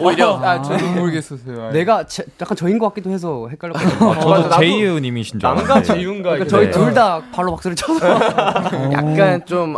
[0.00, 1.72] 오히려 아, 저도 모르겠었어요.
[1.72, 4.14] 내가 제- 약간 저인 것 같기도 해서 헷갈렸거든요.
[4.14, 5.82] 저도 나도- 제이유님이신 줄 남과.
[5.82, 6.22] 제이윤가.
[6.30, 6.48] 그러니까.
[6.48, 6.70] 저희 네.
[6.70, 8.06] 둘다 발로 박수를 쳐서.
[8.92, 9.76] 약간 좀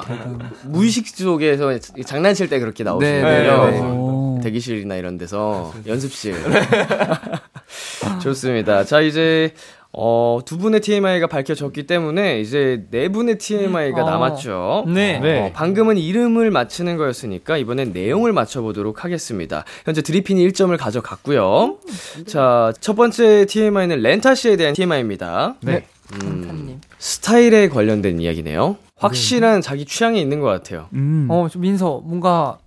[0.66, 3.64] 무의식 속에서 장난칠 때 그렇게 네, 나오시는데요.
[3.64, 3.80] 네, 네.
[3.80, 4.38] 오.
[4.44, 6.36] 대기실이나 이런 데서 연습실.
[8.22, 8.84] 좋습니다.
[8.84, 9.52] 자, 이제
[9.92, 14.10] 어, 두 분의 TMI가 밝혀졌기 때문에 이제 네 분의 TMI가 아.
[14.10, 14.84] 남았죠.
[14.88, 15.18] 네.
[15.18, 15.40] 네.
[15.40, 19.64] 어, 방금은 이름을 맞히는 거였으니까 이번엔 내용을 맞춰보도록 하겠습니다.
[19.84, 21.78] 현재 드리핀이 1점을 가져갔고요.
[22.26, 25.54] 자, 첫 번째 TMI는 렌타 씨에 대한 TMI입니다.
[25.62, 25.86] 네.
[26.22, 26.80] 음, 찬님.
[26.98, 28.76] 스타일에 관련된 이야기네요.
[28.96, 30.88] 확실한 자기 취향이 있는 것 같아요.
[30.92, 31.28] 음.
[31.30, 32.58] 어, 저 민서, 뭔가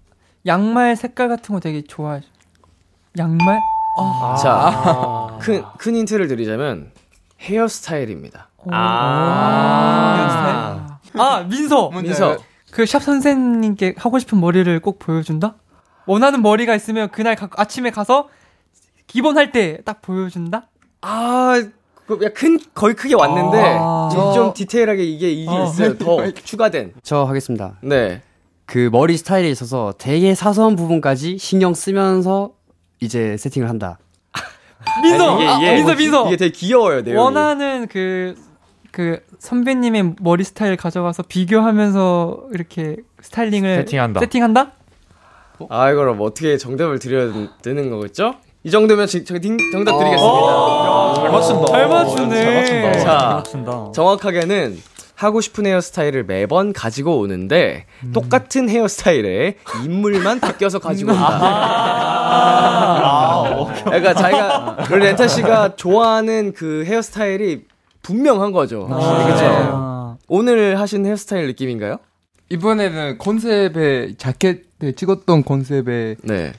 [0.45, 2.21] 양말 색깔 같은 거 되게 좋아해.
[3.17, 3.59] 양말?
[3.99, 4.35] 아.
[4.41, 6.91] 자, 큰, 큰 힌트를 드리자면
[7.41, 8.49] 헤어스타일입니다.
[8.71, 10.99] 아.
[11.17, 11.89] 아, 민서!
[11.91, 12.37] 민서,
[12.71, 15.55] 그 샵 선생님께 하고 싶은 머리를 꼭 보여준다?
[16.05, 18.29] 원하는 머리가 있으면 그날 가- 아침에 가서
[19.07, 20.69] 기본 할 때 딱 보여준다?
[21.01, 21.61] 아,
[22.07, 24.09] 그, 야, 큰, 거의 크게 왔는데, 아.
[24.11, 25.63] 좀, 좀 디테일하게 이게, 이게 아.
[25.65, 25.97] 있어요.
[25.97, 26.93] 더 추가된.
[27.03, 27.73] 저 하겠습니다.
[27.81, 28.21] 네.
[28.65, 32.53] 그 머리 스타일에 있어서 되게 사소한 부분까지 신경 쓰면서
[33.01, 33.97] 이제 세팅을 한다.
[35.01, 35.37] 민서!
[35.37, 36.27] 아니, 아, 민서, 민서!
[36.27, 37.21] 이게 되게 귀여워요, 내용이.
[37.21, 38.35] 원하는 그,
[38.91, 44.19] 그 선배님의 머리 스타일 가져가서 비교하면서 이렇게 스타일링을 세팅한다.
[44.19, 44.71] 세팅한다?
[45.69, 48.35] 아, 이걸 뭐 어떻게 정답을 드려야 되는 거겠죠?
[48.63, 51.13] 이 정도면 지, 저, 딩, 정답 드리겠습니다.
[51.15, 51.65] 잘 맞춘다.
[51.71, 52.35] 잘 맞추네.
[52.43, 52.99] 잘 맞춘다.
[52.99, 53.91] 자, 맞춘다.
[53.93, 54.77] 정확하게는
[55.21, 62.17] 하고 싶은 헤어스타일을 매번 가지고 오는데 똑같은 헤어스타일에 인물만 바뀌어서 가지고 온다.
[63.85, 67.65] 그러니까 자기가 그 렌타 씨가 좋아하는 그 헤어스타일이
[68.01, 68.87] 분명한 거죠.
[68.89, 69.41] 아, 그죠?
[69.41, 69.57] 네.
[69.71, 70.17] 아.
[70.27, 71.97] 오늘 하신 헤어스타일 느낌인가요?
[72.49, 76.53] 이번에는 컨셉에 자켓에 찍었던 컨셉에 네.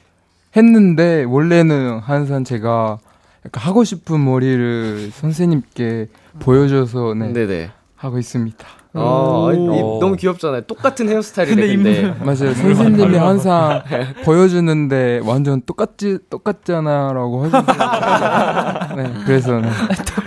[0.56, 2.98] 했는데 원래는 항상 제가
[3.44, 6.06] 약간 하고 싶은 머리를 선생님께
[6.38, 7.70] 보여줘서 네, 네네.
[8.02, 8.66] 하고 있습니다.
[8.94, 9.56] 어, 이-
[10.00, 10.62] 너무 귀엽잖아요.
[10.62, 11.66] 똑같은 헤어스타일인데
[12.02, 12.52] 근데, 맞아요.
[12.52, 13.80] 선생님이 항상
[14.24, 19.68] 보여주는데 완전 똑같지 똑같잖아라고 하셔서 네, 그래서 네,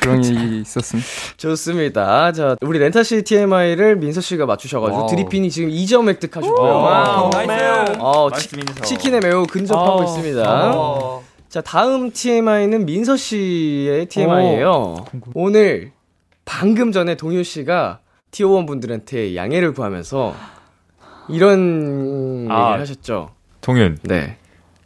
[0.02, 1.08] 그런 얘기 있었습니다.
[1.36, 2.32] 좋습니다.
[2.32, 5.10] 자, 우리 렌타 씨 TMI를 민서 씨가 맞추셔가지고 wow.
[5.10, 6.76] 드리핀이 지금 2점 획득하셨고요.
[6.76, 7.30] wow.
[7.32, 7.98] Nice.
[8.00, 8.50] 어, 치,
[8.84, 10.04] 치킨에 매우 근접하고 어.
[10.06, 11.26] 있습니다.
[11.50, 15.06] 자, 다음 TMI는 민서 씨의 TMI예요.
[15.34, 15.92] 오늘
[16.46, 18.00] 방금 전에 동효 씨가
[18.32, 20.36] 티오원 분들한테 양해를 구하면서
[21.30, 22.68] 이런 아.
[22.68, 23.32] 얘기를 하셨죠.
[23.62, 24.38] 동윤, 네.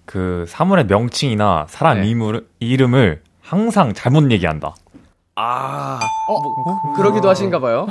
[0.05, 2.07] 그 사물의 명칭이나 사람 네.
[2.07, 4.75] 이물, 이름을 항상 잘못 얘기한다.
[5.35, 7.87] 아, 뭐, 그러기도 하신가 봐요.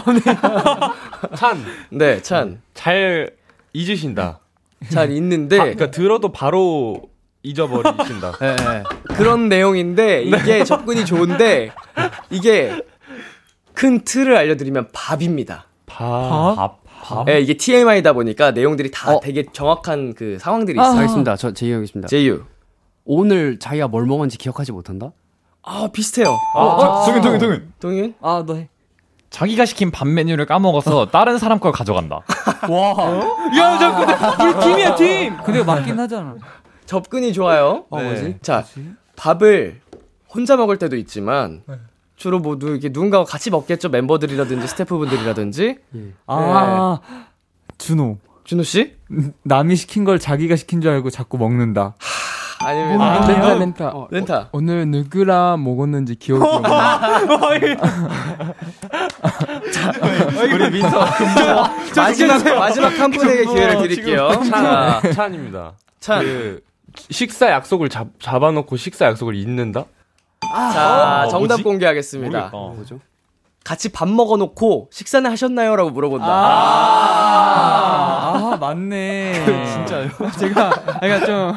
[1.37, 1.65] 찬.
[1.91, 2.61] 네, 찬.
[2.75, 3.31] 잘
[3.73, 4.41] 잊으신다.
[4.91, 7.03] 잘 있는데 아, 그러니까 들어도 바로
[7.43, 8.33] 잊어버리신다.
[8.39, 8.83] 네, 네.
[9.17, 11.71] 그런 내용인데 이게 접근이 좋은데
[12.31, 12.81] 이게
[13.79, 15.67] 큰 틀을 알려드리면 밥입니다.
[15.87, 16.57] 밥.
[16.57, 17.25] 밥, 밥.
[17.27, 19.21] 네, 이게 TMI다 보니까 내용들이 다 어.
[19.21, 20.99] 되게 정확한 그 상황들이 있어요.
[20.99, 21.37] 알겠습니다.
[21.37, 22.09] 저 제이 형이십니다.
[22.09, 22.43] 제이유.
[23.05, 25.13] 오늘 자기가 뭘 먹었는지 기억하지 못한다?
[25.63, 26.37] 아 비슷해요.
[26.57, 27.73] 아, 동윤, 동윤, 동윤.
[27.79, 28.15] 동윤?
[28.21, 28.69] 아, 너 해.
[29.31, 32.17] 자기가 시킨 밥 메뉴를 까먹어서 다른 사람 걸 가져간다.
[32.17, 34.49] 야, 잠깐.
[34.57, 35.37] 우리 팀이야, 팀.
[35.45, 36.35] 근데 맞긴 하잖아.
[36.85, 37.85] 접근이 좋아요.
[37.91, 38.39] 어, 뭐지?
[38.43, 38.65] 자
[39.15, 39.81] 밥을
[40.29, 41.63] 혼자 먹을 때도 있지만
[42.19, 43.89] 주로 모두 이렇게 누군가와 같이 먹겠죠.
[43.89, 45.79] 멤버들이라든지 스태프분들이라든지.
[46.27, 46.99] 아,
[47.79, 48.19] 준호.
[48.45, 48.97] 준호 씨?
[49.45, 51.95] 남이 시킨 걸 자기가 시킨 줄 알고 자꾸 먹는다.
[52.61, 53.85] 아니면 아, 렌타 렌타 렌타.
[53.85, 54.07] 렌타.
[54.11, 54.49] 렌타.
[54.51, 57.77] 오늘 누구랑 먹었는지 기억이 없네.
[60.55, 61.07] 우리 민서
[61.95, 64.29] 마지막 마지막 한 분에게 기회를 드릴게요.
[64.51, 65.75] 자, 찬, 찬입니다.
[66.01, 66.25] 찬.
[66.25, 66.61] 그
[67.11, 69.85] 식사 약속을 잡, 잡아놓고 식사 약속을 잊는다?
[70.41, 71.63] 자, 어, 정답 뭐지?
[71.65, 72.39] 공개하겠습니다.
[72.39, 72.57] 모르겠다.
[72.75, 73.01] 뭐죠?
[73.65, 75.77] 같이 밥 먹어놓고 식사는 하셨나요?
[75.77, 76.27] 라고 물어본다.
[78.41, 79.45] 아, 맞네.
[79.67, 80.09] 진짜요?
[80.39, 80.71] 제가,
[81.01, 81.53] 그러니까 좀,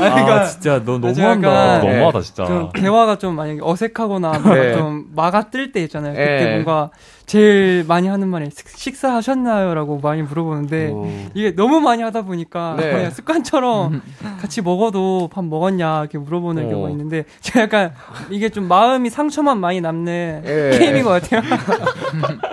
[0.00, 1.48] 아, 진짜 너 너무한다.
[1.78, 2.44] 약간- 너무하다, 진짜.
[2.44, 4.74] 좀 대화가 좀 만약에 어색하거나 네.
[4.74, 6.12] 좀 막아 뜰때 있잖아요.
[6.12, 6.50] 그때 네.
[6.54, 6.90] 뭔가
[7.26, 11.28] 제일 많이 하는 말이 식- 식사하셨나요?라고 많이 물어보는데 어.
[11.34, 12.92] 이게 너무 많이 하다 보니까 네.
[12.92, 14.02] 그냥 습관처럼
[14.40, 16.68] 같이 먹어도 밥 먹었냐 이렇게 물어보는 어.
[16.70, 17.92] 경우가 있는데 제가 약간
[18.30, 20.70] 이게 좀 마음이 상처만 많이 남는 예.
[20.78, 21.40] 게임인 것 같아요.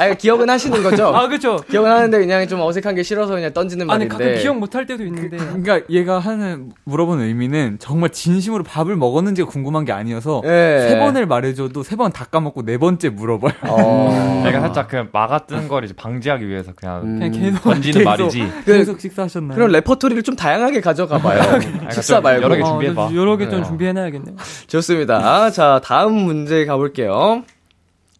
[0.00, 1.08] 아, 기억은 하시는 거죠?
[1.08, 1.56] 아 그렇죠.
[1.70, 4.24] 기억은 하는데 그냥 좀 어색한 게 싫어서 그냥 던지는 아니 말인데.
[4.24, 9.48] 가끔 기억 못 할 때도 있는데 그러니까 얘가 하는 물어보는 의미는 정말 진심으로 밥을 먹었는지가
[9.48, 10.86] 궁금한 게 아니어서 예.
[10.88, 13.52] 세 번을 말해줘도 세 번 다 까먹고 네 번째 물어봐요.
[13.68, 14.42] 어.
[14.44, 17.18] 내가 살짝 그 막아뜨는 걸 이제 방지하기 위해서 그냥 음.
[17.18, 18.04] 그냥 계속 던지는 계속.
[18.08, 18.52] 말이지.
[18.64, 19.54] 그- 계속 식사하셨나요?
[19.56, 21.40] 그런 레퍼토리를 좀 다양하게 가져가 봐요.
[21.90, 22.42] 식사 좀 말고.
[22.44, 23.08] 여러 개 어, 준비해봐.
[23.08, 23.66] 좀 여러 개좀 네.
[23.66, 24.36] 준비해놔야겠네요.
[24.68, 25.50] 좋습니다.
[25.50, 27.42] 자, 다음 문제 가볼게요.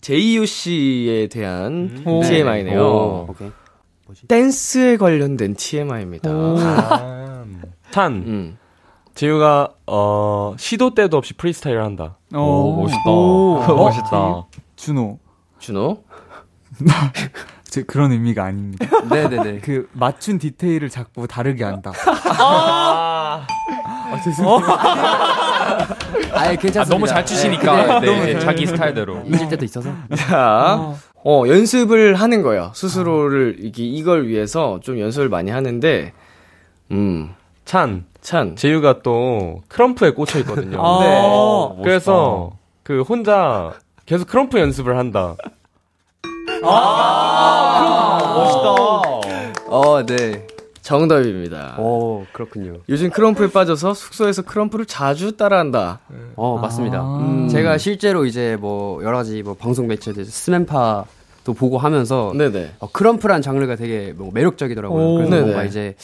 [0.01, 2.23] 제이유 씨에 대한 오.
[2.23, 2.81] TMI네요.
[2.83, 3.51] 오, 오케이.
[4.29, 6.31] 댄스에 관련된 TMI입니다.
[7.91, 8.13] 찬.
[8.27, 8.59] 음.
[9.15, 12.17] 재유가, 어, 시도 때도 없이 프리스타일을 한다.
[12.35, 13.11] 오, 멋있다.
[13.11, 13.63] 오.
[13.77, 14.47] 멋있다.
[14.77, 15.19] 준호.
[15.59, 16.03] 준호.
[17.71, 18.87] 제 그런 의미가 아닙니다.
[19.09, 19.61] 네네네.
[19.61, 21.93] 그 맞춘 디테일을 자꾸 다르게 한다.
[26.33, 26.85] 아예 아, 괜찮습니다.
[26.89, 28.01] 너무 잘 추시니까.
[28.01, 28.41] 네, 네, 네.
[28.41, 29.23] 자기 스타일대로.
[29.27, 29.91] 잊을 때도 있어서.
[30.17, 32.73] 자, 어, 연습을 하는 거예요.
[32.75, 36.13] 스스로를, 이게, 이걸 위해서 좀 연습을 많이 하는데,
[36.91, 38.05] 음, 찬.
[38.21, 38.57] 찬.
[38.57, 40.79] 재유가 또 크럼프에 꽂혀 있거든요.
[40.85, 41.05] 아.
[41.05, 41.21] 네.
[41.23, 41.83] 어, 멋있다.
[41.85, 42.51] 그래서
[42.83, 43.73] 그 혼자
[44.07, 45.37] 계속 크럼프 연습을 한다.
[49.67, 50.47] 어, 네.
[50.83, 51.77] 정답입니다.
[51.79, 52.79] 오, 그렇군요.
[52.89, 56.01] 요즘 크럼프에 빠져서 숙소에서 크럼프를 자주 따라한다.
[56.37, 57.03] 어, 맞습니다.
[57.03, 57.49] 음.
[57.49, 62.73] 제가 실제로 이제 뭐 여러 가지 뭐 방송 매체들 스맨파도 보고 하면서 네네.
[62.81, 65.07] 어, 크럼프란 장르가 되게 뭐 매력적이더라고요.
[65.07, 65.15] 오.
[65.17, 65.43] 그래서 네네.
[65.43, 65.95] 뭔가 이제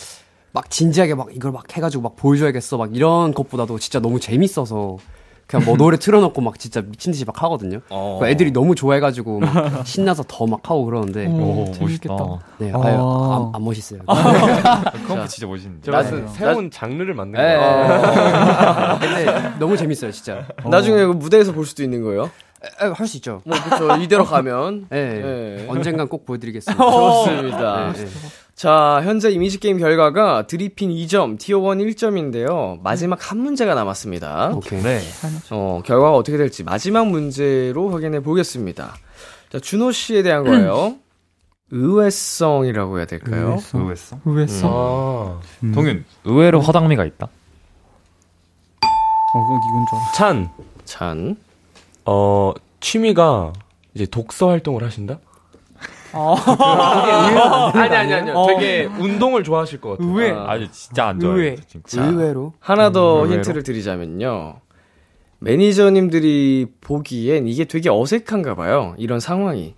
[0.53, 4.99] 막 진지하게 막 이걸 막 해가지고 막 보여줘야겠어 막 이런 것보다도 진짜 너무 재밌어서
[5.47, 7.79] 그냥 뭐 노래 틀어놓고 막 진짜 미친 듯이 막 하거든요.
[7.89, 8.19] 어.
[8.21, 12.15] 그 애들이 너무 좋아해가지고 막 신나서 더 막 하고 그러는데 오, 재밌겠다.
[12.15, 12.39] 멋있다.
[12.59, 12.83] 네, 어.
[12.83, 14.01] 아유, 안, 안 멋있어요.
[15.07, 15.83] 크럼프 진짜 멋있는데.
[15.85, 17.57] 제가 나- 나, 새로운 장르를 만든 네.
[17.57, 18.99] 거예요.
[19.01, 20.47] 근데 너무 재밌어요, 진짜.
[20.65, 22.31] 나중에 그 무대에서 볼 수도 있는 거예요.
[22.79, 23.43] 할 수 있죠.
[23.45, 23.97] 뭐, 그쵸.
[24.03, 24.87] 이대로 가면.
[24.91, 25.21] 네.
[25.21, 25.67] 네.
[25.69, 26.85] 언젠간 꼭 보여드리겠습니다.
[26.91, 27.93] 좋습니다.
[27.93, 28.11] 네, 네.
[28.57, 32.81] 자, 현재 이미지 게임 결과가 드리핀 2점, 티어1 1점인데요.
[32.83, 34.53] 마지막 한 문제가 남았습니다.
[34.55, 34.81] 오케이.
[34.83, 35.03] 네.
[35.51, 38.95] 어, 결과가 어떻게 될지 마지막 문제로 확인해 보겠습니다.
[39.51, 40.97] 자, 준호 씨에 대한 거예요.
[41.71, 43.59] 의외성이라고 해야 될까요?
[43.75, 44.21] 의외성?
[44.25, 44.71] 의외성.
[44.73, 45.41] 아,
[45.75, 47.27] 동윤, 의외로 허당미가 있다.
[49.35, 50.13] 어, 그건 이건 줄 알았어.
[50.15, 50.49] 찬,
[50.87, 51.37] 찬.
[52.07, 53.53] 어, 취미가
[53.93, 55.19] 이제 독서 활동을 하신다?
[57.75, 58.31] 아니, 아니, 아니.
[58.31, 58.47] 어.
[58.49, 60.09] 되게 운동을 좋아하실 것 같아요.
[60.09, 60.31] 의외.
[60.33, 61.39] 아, 아주 진짜 안 좋아해요.
[61.39, 61.57] 의외.
[61.67, 62.05] 진짜.
[62.07, 63.35] 의외로 하나 더 의외로?
[63.35, 64.57] 힌트를 드리자면요.
[65.39, 68.95] 매니저님들이 보기엔 이게 되게 어색한가 봐요.
[68.99, 69.75] 이런 상황이.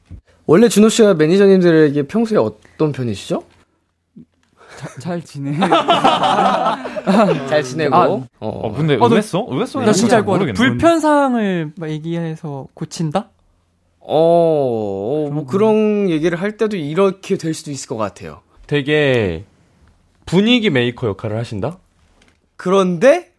[0.47, 3.43] 원래 준호 씨가 매니저님들에게 평소에 어떤 편이시죠?
[5.01, 5.59] 잘 지내.
[7.49, 7.97] 잘 지내고.
[7.97, 9.47] 아, 어, 어, 근데 어, 너- 의외성?
[9.51, 10.39] 의외성이 나 진짜 알것 같아.
[10.45, 10.57] 모르겠네.
[10.57, 13.31] 불편 사항을 막 얘기해서 고친다?
[14.11, 18.41] 어, 어, 뭐 그런 얘기를 할 때도 이렇게 될 수도 있을 것 같아요.
[18.67, 19.45] 되게
[20.25, 21.79] 분위기 메이커 역할을 하신다?
[22.57, 23.33] 그런데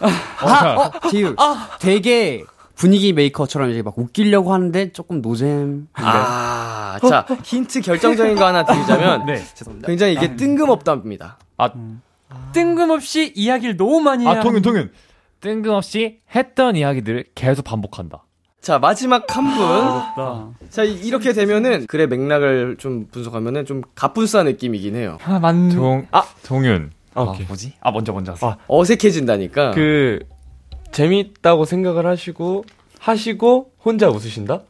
[0.00, 1.34] 어, 자, 지우
[1.80, 8.64] 되게 분위기 메이커처럼 이제 막 웃기려고 하는데 조금 노잼 아, 자 힌트 결정적인 거 하나
[8.64, 9.42] 드리자면 네.
[9.84, 11.38] 굉장히 이게 뜬금없답니다.
[11.56, 11.70] 아,
[12.52, 14.92] 뜬금없이 이야기를 너무 많이 해야 아, 동윤, 동윤.
[15.40, 18.24] 뜬금없이 했던 이야기들을 계속 반복한다.
[18.62, 19.60] 자 마지막 한 분.
[19.64, 20.46] 어렵다.
[20.70, 25.18] 자 이- 이렇게 되면은 글의 맥락을 좀 분석하면은 좀 가뿐싸 느낌이긴 해요.
[25.24, 25.74] 아, 맞는.
[25.74, 26.92] 동, 아, 동윤.
[27.14, 27.44] 아, 아, 오케이.
[27.44, 27.74] 뭐지?
[27.80, 28.50] 아, 먼저, 먼저 하세요.
[28.52, 29.72] 아, 어색해진다니까.
[29.72, 30.20] 그,
[30.92, 32.64] 재밌다고 생각을 하시고,
[33.00, 34.60] 하시고, 혼자 웃으신다?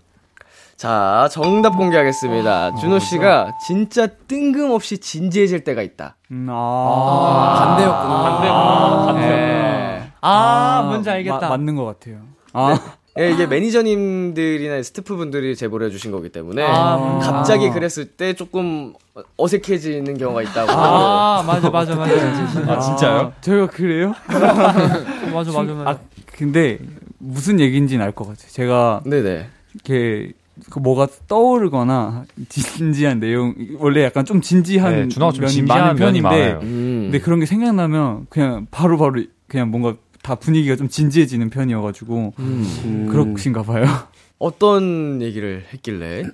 [0.77, 2.75] 자 정답 공개하겠습니다.
[2.77, 6.17] 준호 씨가 진짜 뜬금없이 진지해질 때가 있다.
[6.33, 7.55] 음, 아.
[7.59, 9.21] 반대였구나.
[9.21, 10.11] 네.
[10.23, 11.39] 아, 뭔지 알겠다.
[11.41, 12.17] 마- 맞는 것 같아요.
[12.53, 12.77] 아,
[13.19, 17.19] 예, 이게 매니저님들이나 스태프분들이 제보를 해주신 거기 때문에 아.
[17.23, 18.95] 갑자기 그랬을 때 조금
[19.37, 20.71] 어색해지는 경우가 있다고.
[20.73, 22.15] 아, 맞아, 맞아, 맞아.
[22.73, 23.33] 아, 진짜요?
[23.43, 24.15] 저희가 그래요?
[25.33, 25.91] 맞아, 맞아, 맞아.
[25.91, 25.99] 아,
[26.33, 26.79] 근데
[27.19, 28.49] 무슨 얘기인지는 알 것 같아요.
[28.49, 29.47] 제가 네네.
[29.75, 30.33] 이렇게
[30.71, 36.23] 그 뭐가 떠오르거나 진지한 내용 원래 약간 좀 진지한 네, 준호가 좀 진지한 많은 면이
[36.23, 36.61] 편인데 많아요.
[36.63, 37.01] 음.
[37.11, 43.09] 근데 그런 게 생각나면 그냥 바로바로 그냥 뭔가 다 분위기가 좀 진지해지는 편이어가지고 음.
[43.11, 43.85] 그렇신가 봐요.
[44.39, 46.25] 어떤 얘기를 했길래?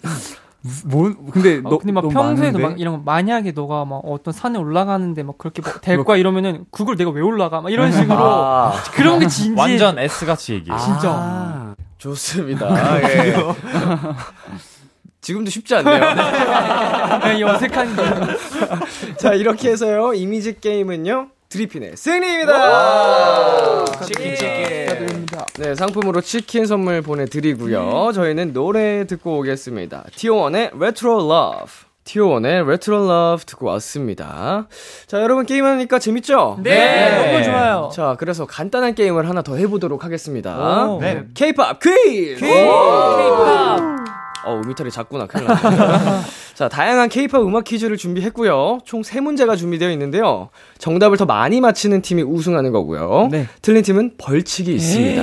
[0.86, 2.62] 뭐 근데 어, 너 근데 막 너무 평소에도 많은데?
[2.62, 6.96] 막 이런 거 만약에 너가 막 어떤 산에 올라가는데 막 그렇게 막될 거야 이러면은 그걸
[6.96, 10.76] 내가 왜 올라가 막 이런 식으로 아, 그런 게 진지해 완전 S같이 얘기해.
[10.78, 13.02] 진짜 아, 좋습니다.
[13.02, 13.34] 예.
[15.20, 17.38] 지금도 쉽지 않네요.
[17.38, 20.14] 이 어색한 게 자, 이렇게 해서요.
[20.14, 21.28] 이미지 게임은요.
[21.48, 23.84] 드리핀의 승리입니다.
[24.04, 25.26] 치킨 치킨.
[25.58, 28.12] 네, 상품으로 치킨 선물 보내드리고요.
[28.12, 30.04] 저희는 노래 듣고 오겠습니다.
[30.14, 31.72] 티오원의 Retro Love.
[32.04, 34.66] 티오원의 Retro Love 듣고 왔습니다.
[35.06, 36.58] 자, 여러분 게임하니까 재밌죠?
[36.62, 37.90] 네, 너무 좋아요.
[37.94, 40.86] 자, 그래서 간단한 게임을 하나 더 해보도록 하겠습니다.
[40.86, 41.00] 오.
[41.00, 41.24] 네.
[41.34, 42.40] K-pop 퀴즈!
[42.40, 43.98] K-pop.
[44.44, 45.26] 어, 음이탈이 작구나.
[45.26, 46.20] 큰일 났네.
[46.58, 48.80] 자, 다양한 케이팝 음악 퀴즈를 준비했고요.
[48.84, 50.48] 총 3문제가 준비되어 있는데요.
[50.78, 53.28] 정답을 더 많이 맞히는 팀이 우승하는 거고요.
[53.30, 53.46] 네.
[53.62, 55.22] 틀린 팀은 벌칙이 있습니다.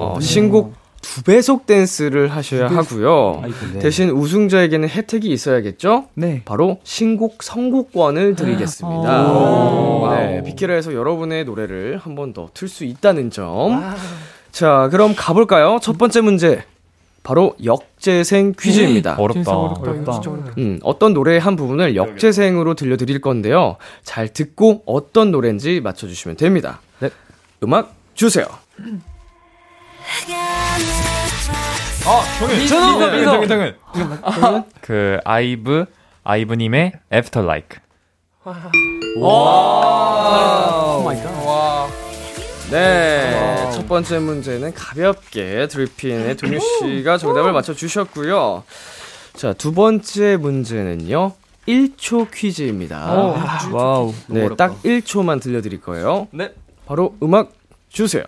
[0.00, 3.42] 어, 신곡 두 배속 댄스를 하셔야 하고요.
[3.80, 6.04] 대신 우승자에게는 혜택이 있어야겠죠?
[6.14, 6.42] 네.
[6.44, 9.10] 바로 신곡 선곡권을 드리겠습니다.
[10.16, 13.72] 네, 비키라에서 여러분의 노래를 한 번 더 틀 수 있다는 점.
[14.52, 15.78] 자, 그럼 가볼까요?
[15.82, 16.62] 첫 번째 문제.
[17.24, 19.16] 바로 역재생 퀴즈입니다.
[19.18, 19.56] 어렵다.
[19.56, 20.20] 어렵다.
[20.58, 23.76] 음, 어떤 노래의 한 부분을 역재생으로 들려드릴 건데요.
[24.02, 26.80] 잘 듣고 어떤 노래인지 맞춰주시면 됩니다.
[27.00, 27.08] 네.
[27.64, 28.46] 음악 주세요.
[32.46, 33.74] 민서 민서 동윤.
[34.82, 35.86] 그 아이브
[36.22, 37.78] 아이브님의 After Like.
[42.74, 43.70] 네.
[43.72, 48.64] 첫 번째 문제는 가볍게 드리핀의 동유 씨가 정답을 맞춰 주셨고요.
[49.34, 51.32] 자, 두 번째 문제는요.
[51.68, 53.14] 1초 퀴즈입니다.
[53.72, 54.12] Wow.
[54.26, 56.26] 네, 딱 1초만 들려 드릴 거예요.
[56.32, 56.52] 네.
[56.86, 57.52] 바로 음악
[57.88, 58.24] 주세요.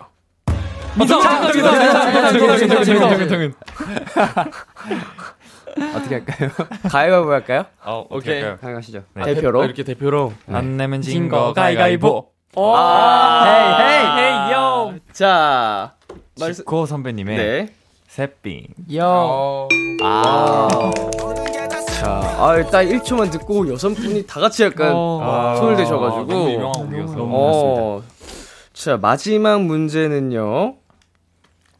[3.27, 3.53] 동윤.
[5.95, 6.49] 어떻게 할까요?
[6.89, 7.65] 가위바위보 할까요?
[7.83, 8.41] 어, 오케이.
[8.41, 8.57] 오케이.
[8.57, 9.03] 가가시죠.
[9.13, 9.33] 네.
[9.35, 9.61] 대표로.
[9.61, 10.33] 아, 이렇게 대표로.
[10.47, 12.36] 안 내면 진진거거 가위가위보.
[12.57, 15.93] hey hey hey yo 자,
[16.39, 16.63] 말씀.
[16.63, 17.73] 지코 선배님의 네.
[18.07, 18.67] 새삥.
[18.95, 19.67] 요.
[20.03, 20.67] 아.
[21.99, 25.55] 자, 아, 일단 1초만 듣고 여섯 분이 다 같이 약간 어.
[25.59, 26.25] 손을 대셔가지고.
[26.25, 27.15] 너무 유명한 곡이어서.
[27.19, 28.03] 어.
[28.73, 30.75] 자, 마지막 문제는요.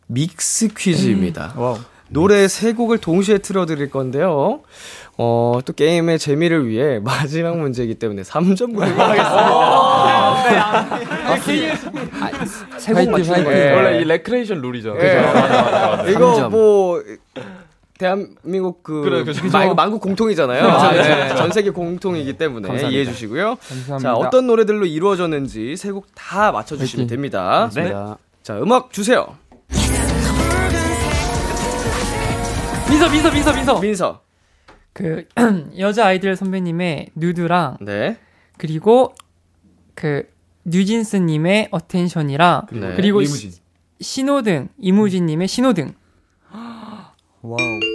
[0.08, 1.54] 믹스 퀴즈입니다.
[1.56, 1.78] wow.
[2.10, 4.62] 노래 세 곡을 동시에 틀어드릴 건데요.
[5.20, 9.18] 어, 또 게임의 재미를 위해 마지막 문제이기 때문에 3점 구하겠습니다.
[12.78, 13.44] 세곡 맞추는 예.
[13.44, 13.76] 거예요.
[13.76, 14.96] 원래 이 레크레이션 룰이죠.
[14.98, 15.02] 예.
[15.02, 15.16] 그죠?
[15.22, 16.10] 맞아, 맞아, 맞아.
[16.10, 16.50] 이거.
[16.50, 17.02] 뭐
[17.98, 19.44] 대한민국 그 그래, 그죠.
[19.52, 20.62] 마- 만국 공통이잖아요.
[20.62, 21.36] 그렇죠, 네, 그렇죠.
[21.36, 22.90] 전 세계 공통이기 때문에 감사합니다.
[22.96, 23.56] 이해해 주시고요.
[23.68, 23.98] 감사합니다.
[24.00, 27.08] 자, 어떤 노래들로 이루어졌는지 세 곡 다 맞춰 주시면 화이팅.
[27.08, 27.72] 됩니다.
[27.74, 27.92] 네.
[28.44, 29.26] 자, 음악 주세요.
[32.88, 33.80] 민서 민서 민서 민서.
[33.80, 34.27] 민서.
[34.98, 35.26] 그
[35.78, 38.18] 여자 아이들 선배님의 누드랑 네.
[38.58, 39.14] 그리고
[39.94, 40.24] 그
[40.66, 42.94] 뉴진스 님의 Attention이랑 네.
[42.96, 43.52] 그리고 시-
[44.02, 45.94] 신호등 이무진 님의 신호등.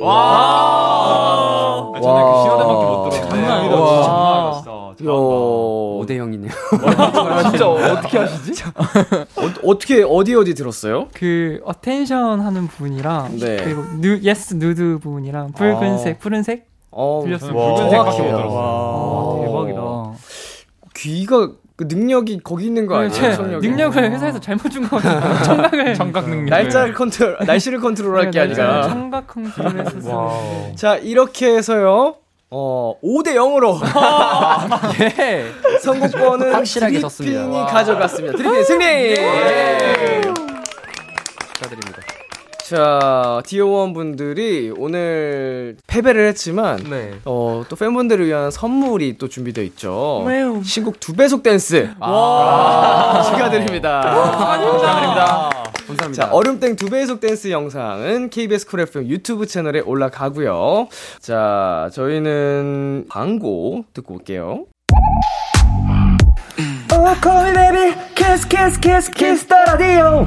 [0.04, 3.28] 아, 저는 그 신호등밖에 못 들었는데.
[3.28, 3.88] 장난 아니다, 와.
[3.92, 4.10] 진짜.
[4.10, 5.04] 정말 멋있다.
[5.04, 5.12] 요
[6.02, 7.50] 5대 0이네요.
[7.50, 8.62] 진짜 어떻게 하시지?
[9.64, 11.08] 어, 떻게 어디 어디 들었어요?
[11.14, 13.56] 그 Attention 하는 부분이랑 네.
[13.56, 17.54] 그리고 누 yes nude 부분이랑 붉은색 푸른색 어, 들렸어요.
[17.56, 17.74] 와.
[17.74, 19.46] 붉은 색밖에 못 와.
[19.46, 19.80] 대박이다.
[20.94, 23.10] 귀가 그 능력이 거기 있는 거 아니에요?
[23.10, 23.66] 제 청력이?
[23.66, 25.42] 능력을 회사에서 잘못 준 거 같아요.
[25.42, 26.50] 청각을 청각 능력.
[26.50, 28.82] 날짜를 컨트롤, 날씨를 컨트롤할 게 아니라.
[28.88, 30.14] 청각 컨트롤했었어요.
[30.14, 30.76] Wow.
[30.76, 32.16] 자, 이렇게 해서요.
[32.54, 33.80] 어, 5대 0으로
[35.18, 35.46] 예.
[35.80, 37.00] 선곡권은 확실하게.
[37.50, 37.64] 와.
[37.64, 38.36] 가져갔습니다.
[38.36, 39.14] 드리핀 승리!
[41.54, 42.02] 축하드립니다.
[42.72, 47.12] 자, 티오원 분들이 오늘 패배를 했지만 네.
[47.26, 50.24] 어, 또 팬분들을 위한 선물이 또 준비되어 있죠.
[50.26, 50.62] 왜요?
[50.62, 51.90] 신곡 두 배속 댄스.
[52.00, 53.22] 와.
[53.24, 54.00] 축하드립니다.
[54.00, 55.50] 축하드립니다.
[55.86, 56.12] 감사합니다.
[56.12, 60.88] 자, 얼음땡 두 배속 댄스 영상은 KBS 쿨 FM 유튜브 채널에 올라가고요.
[61.20, 64.64] 자, 저희는 광고 듣고 올게요.
[66.90, 70.26] Oh, call me baby, kiss, kiss, kiss, kiss the radio.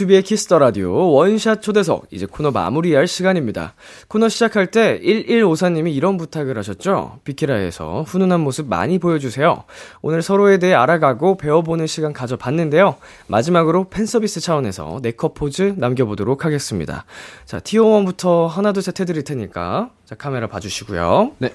[0.00, 3.74] 비투비의 키스 더 라디오 원샷 초대석 이제 코너 마무리할 시간입니다.
[4.08, 7.18] 코너 시작할 때 1154님이 이런 부탁을 하셨죠.
[7.24, 9.64] 비키라에서 훈훈한 모습 많이 보여주세요.
[10.02, 12.96] 오늘 서로에 대해 알아가고 배워보는 시간 가져봤는데요.
[13.26, 17.04] 마지막으로 팬 서비스 차원에서 네컷 포즈 남겨보도록 하겠습니다.
[17.44, 21.32] 자, 티오1부터 하나 둘 셋 해드릴 테니까 자 카메라 봐주시고요.
[21.38, 21.52] 네.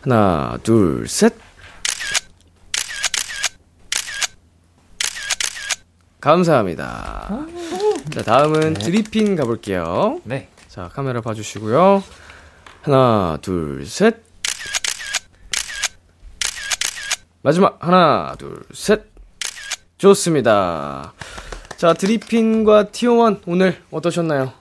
[0.00, 1.34] 하나 둘 셋.
[6.26, 7.46] 감사합니다.
[8.10, 10.20] 자, 다음은 드리핀 가볼게요.
[10.24, 10.48] 네.
[10.66, 12.02] 자, 카메라 봐주시고요.
[12.82, 14.16] 하나, 둘, 셋.
[17.42, 19.04] 마지막, 하나, 둘, 셋.
[19.98, 21.12] 좋습니다.
[21.76, 24.52] 자, 드리핀과 티오원 오늘 어떠셨나요?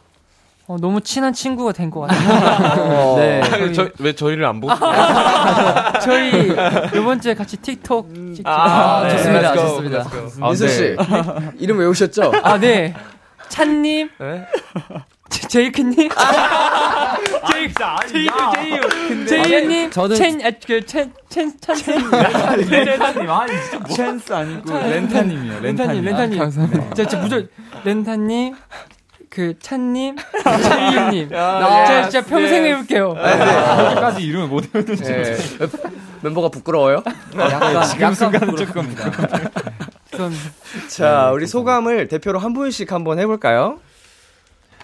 [0.67, 3.15] 어, 너무 친한 친구가 된 것 같아요.
[3.17, 3.41] 네.
[3.41, 4.73] 아니, 저, 왜 저희를 안 보고?
[6.01, 6.49] 저희
[6.95, 9.51] 이번 주에 같이 틱톡 찍 아, 아, 좋습니다.
[9.51, 10.03] let's go, 좋습니다.
[10.03, 10.43] let's go.
[10.43, 10.95] 아, 민서 씨, 네.
[11.59, 12.31] 이름 외우셨죠?
[12.43, 12.95] 아, 네.
[13.49, 14.09] 찬님.
[14.19, 14.45] 네?
[15.29, 16.09] 제- 제이크님.
[17.51, 17.69] 제이,
[18.07, 19.25] 제이유, 제이유.
[19.27, 19.89] 제이유님.
[19.91, 22.09] 저는- 첸, 아, 그, 첸, 첸, 찬님.
[22.69, 23.95] 렌타님, 아니, 진짜 뭐.
[23.95, 25.59] 찬스 아니고 렌타님이요.
[25.61, 26.39] 렌타님, 렌타님.
[26.39, 26.93] 감사합니다.
[26.95, 27.43] 저, 저 무조
[27.83, 28.55] 렌타님,
[29.35, 30.15] 그, 찬님,
[30.63, 31.29] 제이유님.
[31.35, 33.15] 아, 제가 진짜 평생 외울게요.
[33.15, 35.03] 그렇게까지 이름을 못 외우는지.
[35.03, 35.35] 네.
[36.21, 37.03] 멤버가 부끄러워요?
[37.37, 38.95] 약간, 지금 순간은 조금.
[40.87, 43.79] 자, 우리 소감을 대표로 한 분씩 한번 해볼까요?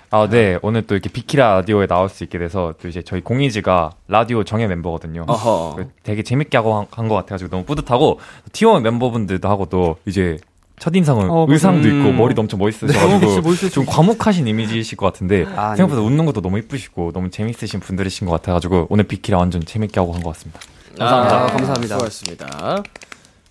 [0.10, 0.60] 아, 네.
[0.62, 4.68] 오늘 또 이렇게 비키라 라디오에 나올 수 있게 돼서 또 이제 저희 공이지가 라디오 정예
[4.68, 5.24] 멤버거든요.
[5.30, 5.76] 어허.
[5.78, 8.20] 그 되게 재밌게 하고 한 것 같아가지고 너무 뿌듯하고
[8.52, 10.36] T1 멤버분들도 하고 또 이제
[10.82, 12.00] 첫인상은 어, 의상도 음.
[12.00, 13.70] 있고 머리도 엄청 멋있으셔가지고 멋있으시고.
[13.70, 18.34] 좀 과묵하신 이미지이실 것 같은데 아, 생각보다 웃는 것도 너무 이쁘시고 너무 재밌으신 분들이신 것
[18.34, 20.60] 같아가지고 오늘 비키라 완전 재밌게 하고 한것 같습니다.
[20.98, 21.36] 감사합니다.
[21.38, 21.96] 아, 감사합니다.
[22.00, 22.84] 수고하셨습니다.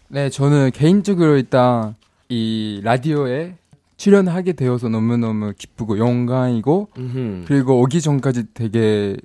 [0.08, 1.94] 네, 저는 개인적으로 일단
[2.28, 3.54] 이 라디오에
[3.96, 7.44] 출연하게 되어서 너무너무 기쁘고 영광이고 음흠.
[7.46, 9.16] 그리고 오기 전까지 되게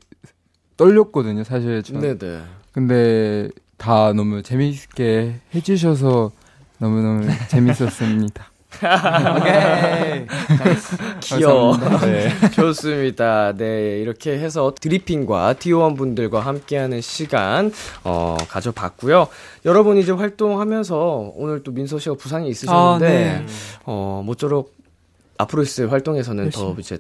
[0.78, 1.82] 떨렸거든요, 사실.
[1.82, 2.02] 전.
[2.02, 2.42] 네네.
[2.72, 6.32] 근데 다 너무 재밌게 해주셔서
[6.78, 8.52] 너무너무 재밌었습니다.
[8.76, 10.26] 오케이.
[11.22, 11.78] 귀여워.
[12.02, 12.30] 네.
[12.52, 13.54] 좋습니다.
[13.56, 17.72] 네, 이렇게 해서 드리핑과 티오원 분들과 함께하는 시간
[18.04, 19.28] 어, 가져봤고요.
[19.64, 23.46] 여러분 이제 활동하면서 오늘 또 민서 씨가 부상이 있으셨는데 아, 네.
[23.86, 24.74] 어, 모쪼록
[25.38, 26.82] 앞으로 있을 활동에서는 더 열심히.
[26.82, 26.98] 이제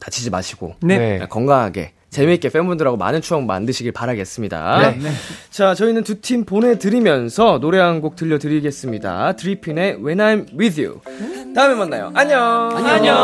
[0.00, 1.18] 다치지 마시고 네.
[1.18, 1.26] 네.
[1.28, 4.92] 건강하게 재미있게 팬분들하고 많은 추억 만드시길 바라겠습니다.
[4.98, 5.10] 네.
[5.50, 9.36] 자, 저희는 두 팀 보내드리면서 노래 한 곡 들려드리겠습니다.
[9.36, 11.00] 드리핀의 When I'm With You.
[11.54, 12.10] 다음에 만나요.
[12.14, 12.70] 안녕.
[12.76, 12.94] 안녕.
[12.94, 13.16] 안녕.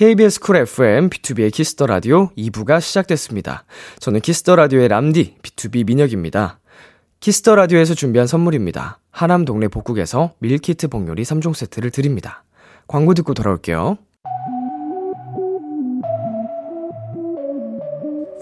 [0.00, 3.64] KBS Cool FM, B2B의 키스터 라디오 2부가 시작됐습니다.
[3.98, 6.58] 저는 Kiss the Radio의 람디, BTOB 민혁입니다.
[7.20, 8.98] Kiss the Radio에서 준비한 선물입니다.
[9.10, 12.44] 하남 동네 복국에서 밀키트 복요리 3종 세트를 드립니다.
[12.88, 13.98] 광고 듣고 돌아올게요.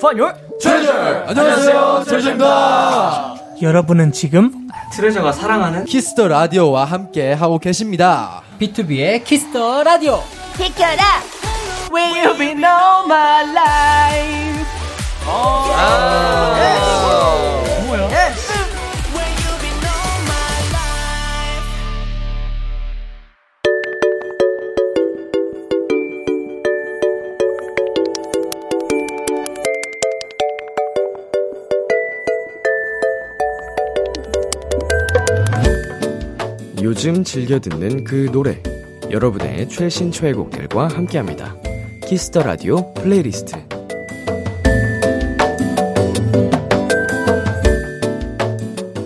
[0.00, 0.92] Fire 트레저
[1.26, 10.20] 안녕하세요 트레저입니다 여러분은 지금 트레저가 사랑하는 Kiss the Radio와 함께 하고 계십니다 B2B의 키스터 라디오
[10.56, 11.02] 비켜라
[11.90, 14.68] Will you be know my life?
[15.24, 15.72] Oh.
[15.74, 16.54] 아.
[16.58, 17.86] Yes.
[17.86, 18.08] 뭐야?
[18.10, 18.48] Yes.
[36.82, 38.62] 요즘 즐겨 듣는 그 노래
[39.10, 41.67] 여러분의 최신 최애곡들과 함께합니다.
[42.08, 43.54] Kiss the Radio playlist.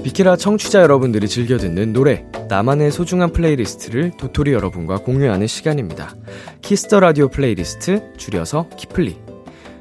[0.04, 6.14] 비키라 청취자 여러분들이 즐겨 듣는 노래, 나만의 소중한 playlist를 도토리 여러분과 공유하는 시간입니다.
[6.60, 9.18] Kiss the Radio playlist, 줄여서 키플리.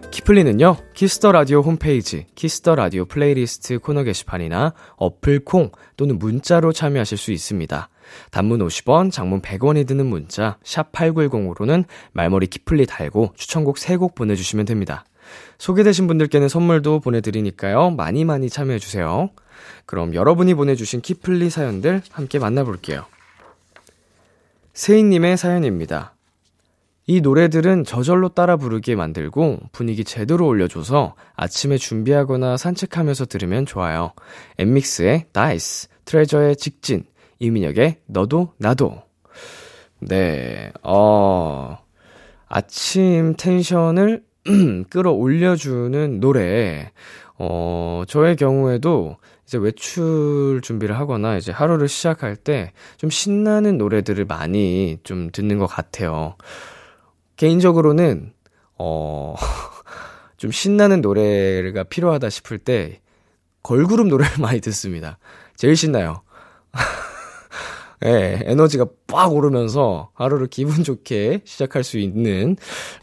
[0.09, 6.73] 키플리는요, Kiss the Radio 홈페이지, Kiss the Radio playlist 코너 게시판이나 어플 콩 또는 문자로
[6.73, 7.87] 참여하실 수 있습니다.
[8.31, 15.05] 단문 50원, 장문 100원이 드는 문자 샵 8910으로는 말머리 키플리 달고 추천곡 3곡 보내주시면 됩니다.
[15.57, 17.91] 소개되신 분들께는 선물도 보내드리니까요.
[17.91, 19.29] 많이 많이 참여해주세요.
[19.85, 23.05] 그럼 여러분이 보내주신 키플리 사연들 함께 만나볼게요.
[24.73, 26.15] 세인님의 사연입니다.
[27.07, 34.13] 이 노래들은 저절로 따라 부르게 만들고 분위기 제대로 올려줘서 아침에 준비하거나 산책하면서 들으면 좋아요.
[34.59, 37.03] 엔믹스의 DICE, 트레저의 직진,
[37.41, 39.01] 이민혁의 너도 나도.
[39.99, 41.77] 네, 어,
[42.47, 44.23] 아침 tension을
[44.89, 46.91] 끌어올려주는 노래.
[47.37, 54.99] 어, 저의 경우에도 이제 외출 준비를 하거나 이제 하루를 시작할 때 좀 신나는 노래들을 많이
[55.03, 56.35] 좀 듣는 것 같아요.
[57.37, 58.33] 개인적으로는,
[58.77, 59.35] 어,
[60.37, 63.01] 좀 신나는 노래가 필요하다 싶을 때
[63.63, 65.17] 걸그룹 노래를 많이 듣습니다.
[65.55, 66.21] 제일 신나요.
[68.05, 72.57] 예, 에너지가 빡 오르면서 하루를 기분 좋게 시작할 수 있는,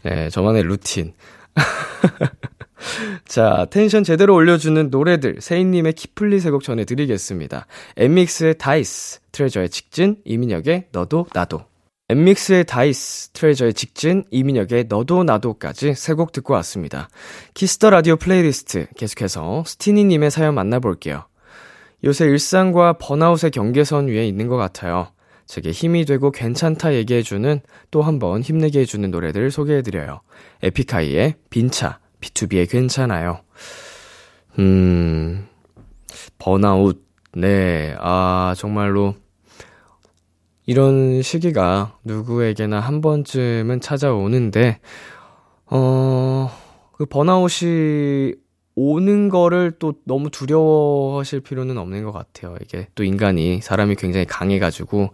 [0.05, 1.13] 예, 저만의 루틴.
[3.27, 7.65] 자, 텐션 제대로 올려주는 노래들, 세인님의 키플리 세곡 전해드리겠습니다.
[7.97, 11.63] 엔믹스의 DICE, 트레저의 직진, 이민혁의 너도 나도.
[12.09, 17.07] 엔믹스의 DICE, 트레저의 직진, 이민혁의 너도 나도까지 세 곡 듣고 왔습니다.
[17.53, 21.25] Kiss the Radio playlist 계속해서 스티니님의 사연 만나볼게요.
[22.03, 25.11] 요새 일상과 번아웃의 경계선 위에 있는 것 같아요.
[25.45, 30.21] 제게 힘이 되고 괜찮다 얘기해주는 또 한 번 힘내게 해주는 노래들 소개해드려요.
[30.63, 33.41] 에픽하이의 빈차, BTOB의 괜찮아요.
[34.59, 35.47] 음,
[36.37, 37.03] 번아웃.
[37.33, 39.15] 네, 아, 정말로.
[40.65, 44.79] 이런 시기가 누구에게나 한 번쯤은 찾아오는데,
[45.65, 46.51] 어,
[46.93, 48.33] 그 번아웃이
[48.81, 52.55] 오는 거를 또 너무 두려워하실 필요는 없는 것 같아요.
[52.61, 55.09] 이게 또 인간이 사람이 굉장히 강해가지고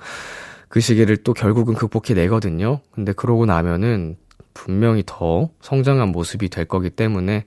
[0.70, 2.82] 그 시기를 또 결국은 극복해내거든요.
[2.92, 4.18] 근데 그러고 나면은
[4.54, 7.46] 분명히 더 성장한 모습이 될 거기 때문에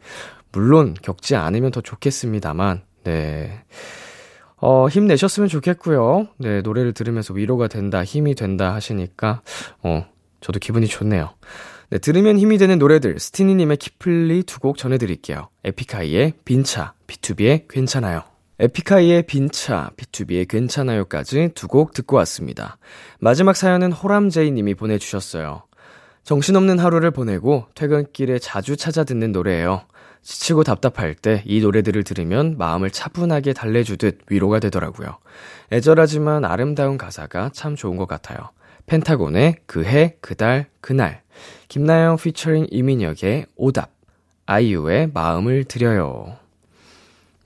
[0.50, 3.62] 물론 겪지 않으면 더 좋겠습니다만 네.
[4.56, 6.26] 어, 힘내셨으면 좋겠고요.
[6.38, 9.42] 네, 노래를 들으면서 위로가 된다, 힘이 된다 하시니까
[9.84, 10.04] 어,
[10.40, 11.30] 저도 기분이 좋네요.
[11.90, 15.48] 네, 들으면 힘이 되는 노래들 스티니님의 키플리 두 곡 전해드릴게요.
[15.64, 18.22] 에픽하이의 빈차, B2B의 괜찮아요.
[18.58, 22.76] 에픽하이의 빈차, B2B의 괜찮아요까지 두 곡 듣고 왔습니다.
[23.20, 25.62] 마지막 사연은 호람제이님이 보내주셨어요.
[26.24, 29.82] 정신없는 하루를 보내고 퇴근길에 자주 찾아 듣는 노래예요.
[30.20, 35.16] 지치고 답답할 때 이 노래들을 들으면 마음을 차분하게 달래주듯 위로가 되더라고요.
[35.72, 38.50] 애절하지만 아름다운 가사가 참 좋은 것 같아요.
[38.86, 41.22] 펜타곤의 그 해, 그달, 그날.
[41.68, 43.90] 김나영 피처링 이민혁의 오답.
[44.46, 46.36] 아이유의 마음을 드려요.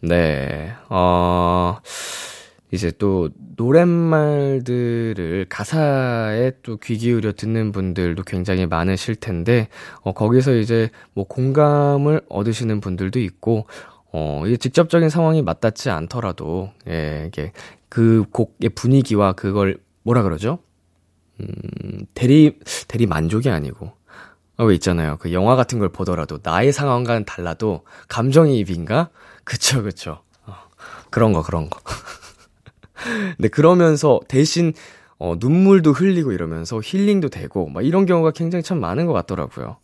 [0.01, 1.79] 네, 어,
[2.71, 9.69] 이제 또 노랫말들을 가사에 또 귀 기울여 듣는 분들도 굉장히 많으실 텐데,
[10.03, 13.67] 어, 거기서 이제 뭐 공감을 얻으시는 분들도 있고,
[14.13, 17.53] 어, 이게 직접적인 상황이 맞닿지 않더라도, 예, 이게
[17.89, 20.59] 그 곡의 분위기와 그걸 뭐라 그러죠?
[21.41, 21.47] 음,
[22.15, 22.59] 대리,
[22.89, 23.93] 대리 만족이 아니고, 어,
[24.65, 25.17] 왜 있잖아요.
[25.19, 29.11] 그 영화 같은 걸 보더라도 나의 상황과는 달라도 감정이입인가?
[29.45, 30.23] 그쵸, 그쵸.
[30.47, 30.55] 어,
[31.11, 31.81] 그런 거, 그런 거.
[33.37, 34.73] 근데 그러면서 대신
[35.19, 39.77] 어, 눈물도 흘리고 이러면서 힐링도 되고 막 이런 경우가 굉장히 참 많은 것 같더라고요.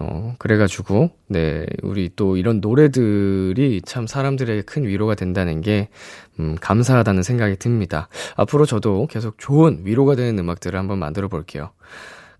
[0.00, 5.90] 어, 그래가지고, 네, 우리 또 이런 노래들이 참 사람들에게 큰 위로가 된다는 게,
[6.38, 8.08] 음, 감사하다는 생각이 듭니다.
[8.34, 11.72] 앞으로 저도 계속 좋은 위로가 되는 음악들을 한번 만들어 볼게요.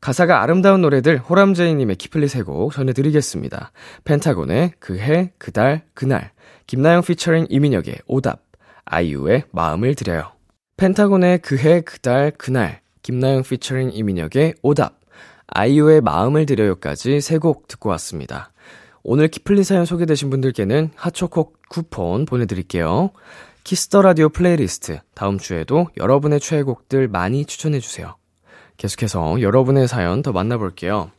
[0.01, 3.73] 가사가 아름다운 노래들 호람제이님의 키플리 세곡 전해드리겠습니다.
[4.05, 6.33] 펜타곤의 그 해, 그달, 그날,
[6.67, 8.43] 김나영 피처링 이민혁의 오답,
[8.87, 10.33] 아이유의 마음을 드려요.
[10.77, 14.99] 펜타곤의 그해 그달 그날 김나영 피처링 이민혁의 오답
[15.49, 18.53] 아이유의 마음을 드려요까지 세 곡 듣고 왔습니다.
[19.03, 23.11] 오늘 키플리 사연 소개되신 분들께는 핫초코 쿠폰 보내드릴게요.
[23.65, 28.17] Kiss the Radio playlist 다음 주에도 여러분의 최애곡들 많이 추천해 주세요.
[28.81, 31.11] 계속해서 여러분의 사연 더 만나볼게요.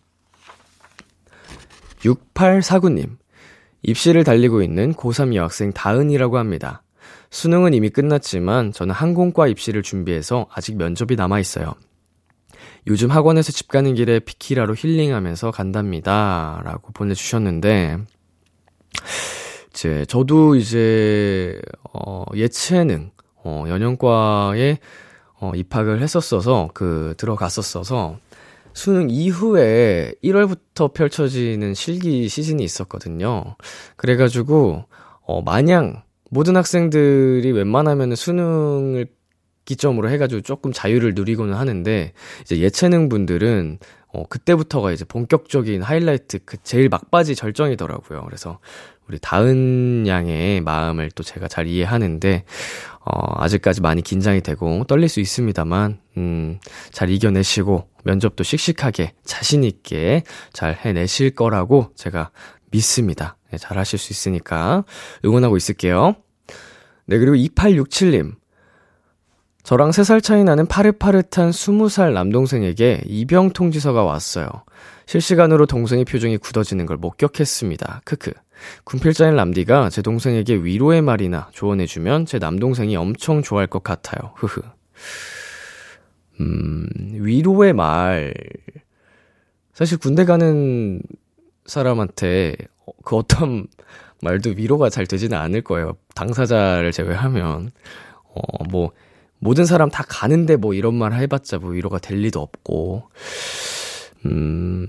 [1.99, 3.17] 6849님
[3.83, 6.81] 입시를 달리고 있는 고3 여학생 다은이라고 합니다.
[7.29, 11.75] 수능은 이미 끝났지만 저는 항공과 입시를 준비해서 아직 면접이 남아있어요.
[12.87, 16.61] 요즘 학원에서 집 가는 길에 비키라로 힐링하면서 간답니다.
[16.65, 17.99] 라고 보내주셨는데,
[19.69, 21.61] 이제, 저도 이제,
[21.93, 23.11] 어, 예체능,
[23.43, 24.79] 어, 연영과에,
[25.41, 28.19] 어, 입학을 했었어서, 그, 들어갔었어서,
[28.73, 33.55] 수능 이후에 1월부터 펼쳐지는 실기 시즌이 있었거든요.
[33.97, 34.85] 그래가지고,
[35.21, 39.07] 어, 마냥 모든 학생들이 웬만하면 수능을
[39.65, 43.79] 기점으로 해가지고 조금 자유를 누리고는 하는데, 이제 예체능 분들은,
[44.13, 48.25] 어, 그때부터가 이제 본격적인 하이라이트, 그 제일 막바지 절정이더라고요.
[48.25, 48.59] 그래서
[49.07, 52.45] 우리 다은 양의 마음을 또 제가 잘 이해하는데,
[53.03, 56.59] 어, 아직까지 많이 긴장이 되고 떨릴 수 있습니다만, 음,
[56.91, 60.23] 잘 이겨내시고, 면접도 씩씩하게, 자신있게
[60.53, 62.31] 잘 해내실 거라고 제가
[62.71, 63.37] 믿습니다.
[63.51, 64.83] 네, 잘 하실 수 있으니까
[65.25, 66.15] 응원하고 있을게요.
[67.05, 68.35] 네, 그리고 2867님.
[69.63, 74.47] 저랑 3살 차이 나는 파릇파릇한 20살 남동생에게 입영 통지서가 왔어요.
[75.05, 78.01] 실시간으로 동생의 표정이 굳어지는 걸 목격했습니다.
[78.05, 78.31] 크크.
[78.83, 84.33] 군필자인 람디가 제 동생에게 위로의 말이나 조언해주면 제 남동생이 엄청 좋아할 것 같아요.
[84.35, 84.61] 흐흐.
[86.41, 88.33] 음, 위로의 말.
[89.73, 91.01] 사실 군대 가는
[91.65, 92.55] 사람한테
[93.03, 93.67] 그 어떤
[94.21, 95.97] 말도 위로가 잘 되지는 않을 거예요.
[96.15, 97.71] 당사자를 제외하면.
[98.33, 98.91] 어, 뭐,
[99.39, 103.09] 모든 사람 다 가는데 뭐 이런 말 해봤자 뭐 위로가 될 리도 없고.
[104.25, 104.87] 음.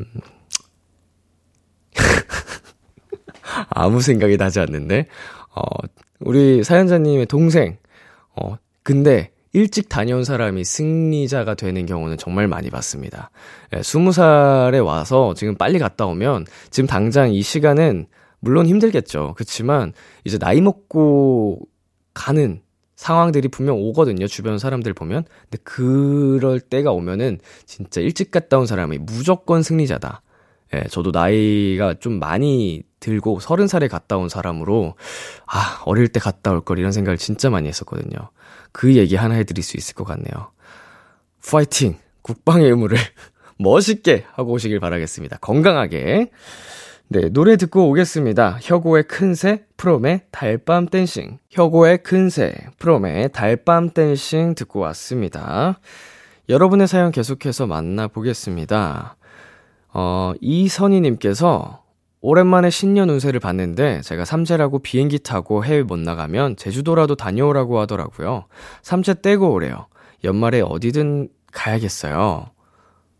[3.70, 5.06] 아무 생각이 나지 않는데.
[5.54, 5.62] 어,
[6.20, 7.76] 우리 사연자님의 동생.
[8.34, 13.30] 어, 근데 일찍 다녀온 사람이 승리자가 되는 경우는 정말 많이 봤습니다.
[13.74, 18.06] 예, 20살에 와서 지금 빨리 갔다 오면 지금 당장 이 시간은
[18.40, 19.34] 물론 힘들겠죠.
[19.36, 19.92] 그렇지만
[20.24, 21.60] 이제 나이 먹고
[22.14, 22.62] 가는
[22.96, 24.26] 상황들이 분명 오거든요.
[24.26, 25.24] 주변 사람들 보면.
[25.42, 30.22] 근데 그럴 때가 오면은 진짜 일찍 갔다 온 사람이 무조건 승리자다.
[30.74, 34.94] 예, 저도 나이가 좀 많이 들고 서른 살에 갔다 온 사람으로
[35.46, 38.30] 아, 어릴 때 갔다 올 걸 이런 생각을 진짜 많이 했었거든요.
[38.72, 40.50] 그 얘기 하나 해드릴 수 있을 것 같네요.
[41.48, 41.96] 파이팅!
[42.22, 42.96] 국방의 의무를
[43.58, 45.38] 멋있게 하고 오시길 바라겠습니다.
[45.38, 46.30] 건강하게.
[47.08, 48.58] 네, 노래 듣고 오겠습니다.
[48.62, 51.38] 혁오의 큰새, 프롬의 달밤 dancing.
[51.50, 55.78] 혁오의 큰새, 프롬의 달밤 dancing 듣고 왔습니다.
[56.48, 59.16] 여러분의 사연 계속해서 만나보겠습니다.
[59.94, 61.82] 어, 이선희님께서
[62.20, 68.44] 오랜만에 신년 운세를 봤는데 제가 삼재라고 비행기 타고 해외 못 나가면 제주도라도 다녀오라고 하더라고요.
[68.82, 69.86] 삼재 떼고 오래요.
[70.24, 72.46] 연말에 어디든 가야겠어요.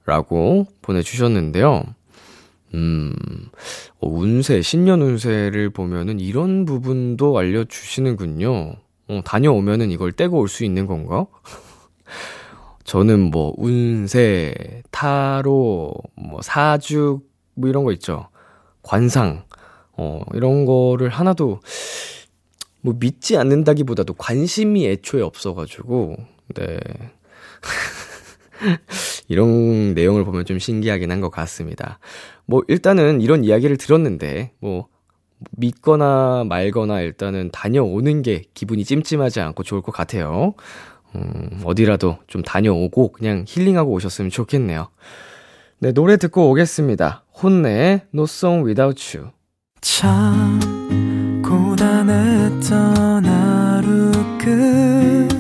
[0.07, 1.83] 라고 보내주셨는데요.
[2.75, 3.13] 음,
[4.01, 8.75] 어, 운세, 신년 운세를 보면은 이런 부분도 알려주시는군요.
[9.09, 11.27] 어, 다녀오면은 이걸 떼고 올 수 있는 건가?
[12.85, 17.21] 저는 뭐 운세, 타로, 뭐 사주
[17.55, 18.29] 뭐 이런 거 있죠.
[18.83, 19.45] 관상
[19.97, 21.61] 어 이런 거를 하나도
[22.81, 26.17] 뭐 믿지 않는다기보다도 관심이 애초에 없어가지고
[26.55, 26.79] 네
[29.29, 32.01] 이런 내용을 보면 좀 신기하긴 한 것 같습니다.
[32.47, 34.89] 뭐 일단은 이런 이야기를 들었는데 뭐
[35.53, 40.55] 믿거나 말거나 일단은 다녀오는 게 기분이 찜찜하지 않고 좋을 것 같아요.
[41.15, 44.89] 음, 어디라도 좀 다녀오고 그냥 힐링하고 오셨으면 좋겠네요.
[45.79, 47.25] 네, 노래 듣고 오겠습니다.
[47.43, 49.31] 혼내의 No Song Without You.
[49.81, 50.61] 참
[51.43, 55.33] 고단했던 하루 끝널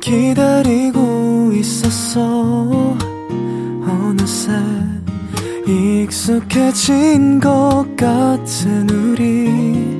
[0.00, 2.96] 기다리고 있었어
[3.86, 4.52] 어느새
[5.66, 9.99] 익숙해진 것 같은 우리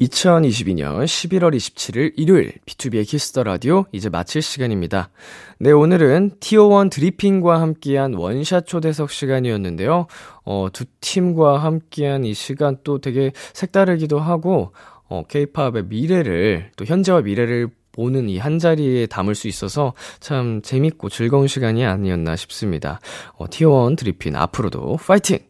[0.00, 5.10] 2022년 11월 27일 일요일 B2B의 키스터 라디오 이제 마칠 시간입니다.
[5.58, 10.06] 네, 오늘은 TO1 드리핑과 함께한 원샷 초대석 시간이었는데요.
[10.44, 14.72] 어, 두 팀과 함께한 이 시간 또 되게 색다르기도 하고
[15.08, 21.10] 어, 케이팝의 미래를 또 현재와 미래를 보는 이 한 자리에 담을 수 있어서 참 재밌고
[21.10, 23.00] 즐거운 시간이 아니었나 싶습니다.
[23.36, 25.49] 어, TO1 드리핑 앞으로도 파이팅!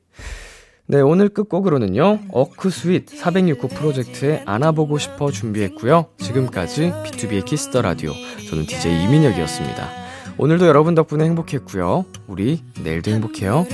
[0.90, 6.06] 네, 오늘 끝곡으로는요, 어쿠스윗 406호 프로젝트의 안아보고 싶어 준비했고요.
[6.18, 8.12] 지금까지 B2B의 키스터 라디오.
[8.48, 9.88] 저는 DJ 이민혁이었습니다.
[10.36, 12.06] 오늘도 여러분 덕분에 행복했고요.
[12.26, 13.66] 우리 내일도 행복해요.